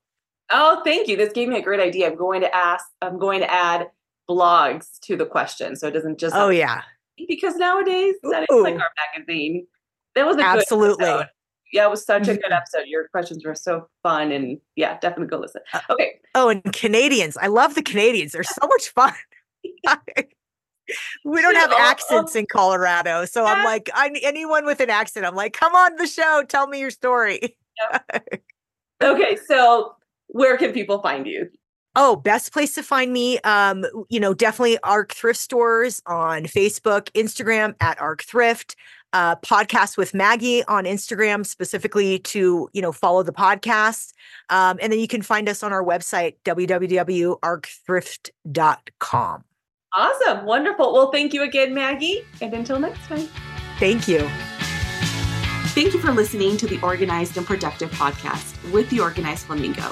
Oh, 0.51 0.81
thank 0.85 1.09
you. 1.09 1.17
This 1.17 1.33
gave 1.33 1.49
me 1.49 1.59
a 1.59 1.63
great 1.63 1.81
idea. 1.81 2.09
I'm 2.09 2.17
going 2.17 2.41
to 2.43 2.55
ask. 2.55 2.87
I'm 3.03 3.19
going 3.19 3.41
to 3.41 3.53
add 3.53 3.89
blogs 4.31 5.01
to 5.01 5.17
the 5.17 5.27
question, 5.27 5.75
so 5.75 5.89
it 5.89 5.91
doesn't 5.91 6.21
just. 6.21 6.37
Oh 6.37 6.51
yeah. 6.51 6.83
Because 7.29 7.57
nowadays 7.57 8.15
that 8.23 8.47
is 8.49 8.63
like 8.63 8.75
our 8.77 8.91
magazine. 9.17 9.67
That 10.15 10.27
was 10.27 10.37
a 10.37 10.41
absolutely. 10.41 11.07
yeah, 11.73 11.87
it 11.87 11.91
was 11.91 12.07
such 12.07 12.29
a 12.29 12.37
good 12.37 12.53
episode. 12.53 12.87
Your 12.87 13.09
questions 13.09 13.45
were 13.45 13.57
so 13.57 13.89
fun, 14.05 14.31
and 14.31 14.61
yeah, 14.77 14.99
definitely 15.01 15.27
go 15.27 15.39
listen. 15.39 15.63
Uh, 15.73 15.81
okay. 15.91 16.21
Oh, 16.37 16.49
and 16.49 16.63
Canadians, 16.73 17.37
I 17.37 17.49
love 17.49 17.75
the 17.75 17.83
Canadians. 17.83 18.31
They're 18.31 18.45
so 18.45 18.69
much 18.69 18.91
fun. 18.91 19.15
we 21.25 21.43
don't 21.43 21.57
have 21.57 21.73
accents 21.73 22.37
in 22.37 22.47
Colorado. 22.47 23.25
So 23.25 23.45
I'm 23.45 23.65
like, 23.65 23.91
I 23.95 24.11
anyone 24.23 24.67
with 24.67 24.81
an 24.81 24.91
accent, 24.91 25.27
I'm 25.27 25.35
like, 25.35 25.53
come 25.53 25.75
on 25.75 25.97
the 25.97 26.07
show, 26.07 26.45
tell 26.49 26.67
me 26.67 26.81
your 26.81 26.91
story. 26.91 27.57
Yep. 27.93 28.43
okay, 29.03 29.37
so 29.47 29.97
where 30.29 30.57
can 30.57 30.73
people 30.73 31.01
find 31.01 31.27
you? 31.27 31.51
Oh, 31.97 32.17
best 32.17 32.53
place 32.53 32.75
to 32.75 32.83
find 32.83 33.13
me. 33.13 33.39
Um, 33.41 33.85
you 34.09 34.19
know, 34.19 34.35
definitely 34.35 34.79
ARC 34.83 35.13
Thrift 35.13 35.39
Stores 35.39 36.03
on 36.07 36.43
Facebook, 36.45 37.09
Instagram 37.13 37.75
at 37.81 38.01
ARC 38.01 38.25
Thrift. 38.25 38.75
Uh, 39.13 39.37
podcast 39.37 39.97
with 39.97 40.13
Maggie 40.13 40.65
on 40.65 40.87
Instagram 40.87 41.47
specifically 41.47 42.19
to 42.19 42.69
you 42.73 42.83
know 42.83 42.91
follow 42.91 43.23
the 43.23 43.33
podcast, 43.33 44.13
um, 44.51 44.77
and 44.83 44.93
then 44.93 44.99
you 44.99 45.07
can 45.07 45.23
find 45.23 45.49
us 45.49 45.63
on 45.63 45.73
our 45.73 45.85
website 45.85 46.35
www.arcthrift.com. 46.45 49.45
Awesome. 49.95 50.45
Wonderful. 50.45 50.93
Well, 50.93 51.11
thank 51.11 51.33
you 51.33 51.43
again, 51.43 51.73
Maggie. 51.73 52.27
And 52.41 52.53
until 52.53 52.79
next 52.79 53.01
time. 53.07 53.29
Thank 53.79 54.09
you. 54.09 54.29
Thank 55.75 55.93
you 55.93 56.01
for 56.01 56.13
listening 56.13 56.57
to 56.59 56.67
the 56.67 56.81
Organized 56.83 57.37
and 57.37 57.47
Productive 57.47 57.91
podcast 57.93 58.73
with 58.73 58.89
the 58.91 59.01
Organized 59.01 59.47
Flamingo. 59.47 59.91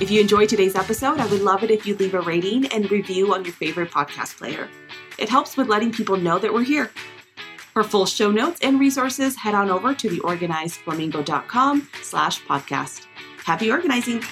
If 0.00 0.10
you 0.10 0.20
enjoyed 0.20 0.48
today's 0.48 0.76
episode, 0.76 1.18
I 1.18 1.26
would 1.26 1.42
love 1.42 1.64
it 1.64 1.70
if 1.70 1.86
you 1.86 1.96
leave 1.96 2.14
a 2.14 2.20
rating 2.20 2.66
and 2.68 2.90
review 2.90 3.34
on 3.34 3.44
your 3.44 3.52
favorite 3.52 3.90
podcast 3.90 4.36
player. 4.38 4.68
It 5.18 5.28
helps 5.28 5.56
with 5.56 5.68
letting 5.68 5.92
people 5.92 6.16
know 6.16 6.38
that 6.38 6.52
we're 6.52 6.62
here. 6.62 6.90
For 7.72 7.82
full 7.82 8.06
show 8.06 8.30
notes 8.30 8.60
and 8.62 8.78
resources, 8.78 9.36
head 9.36 9.54
on 9.54 9.70
over 9.70 9.94
to 9.94 10.08
theorganizedflamingo.com 10.08 11.88
slash 12.02 12.42
podcast. 12.44 13.06
Happy 13.44 13.70
organizing! 13.70 14.22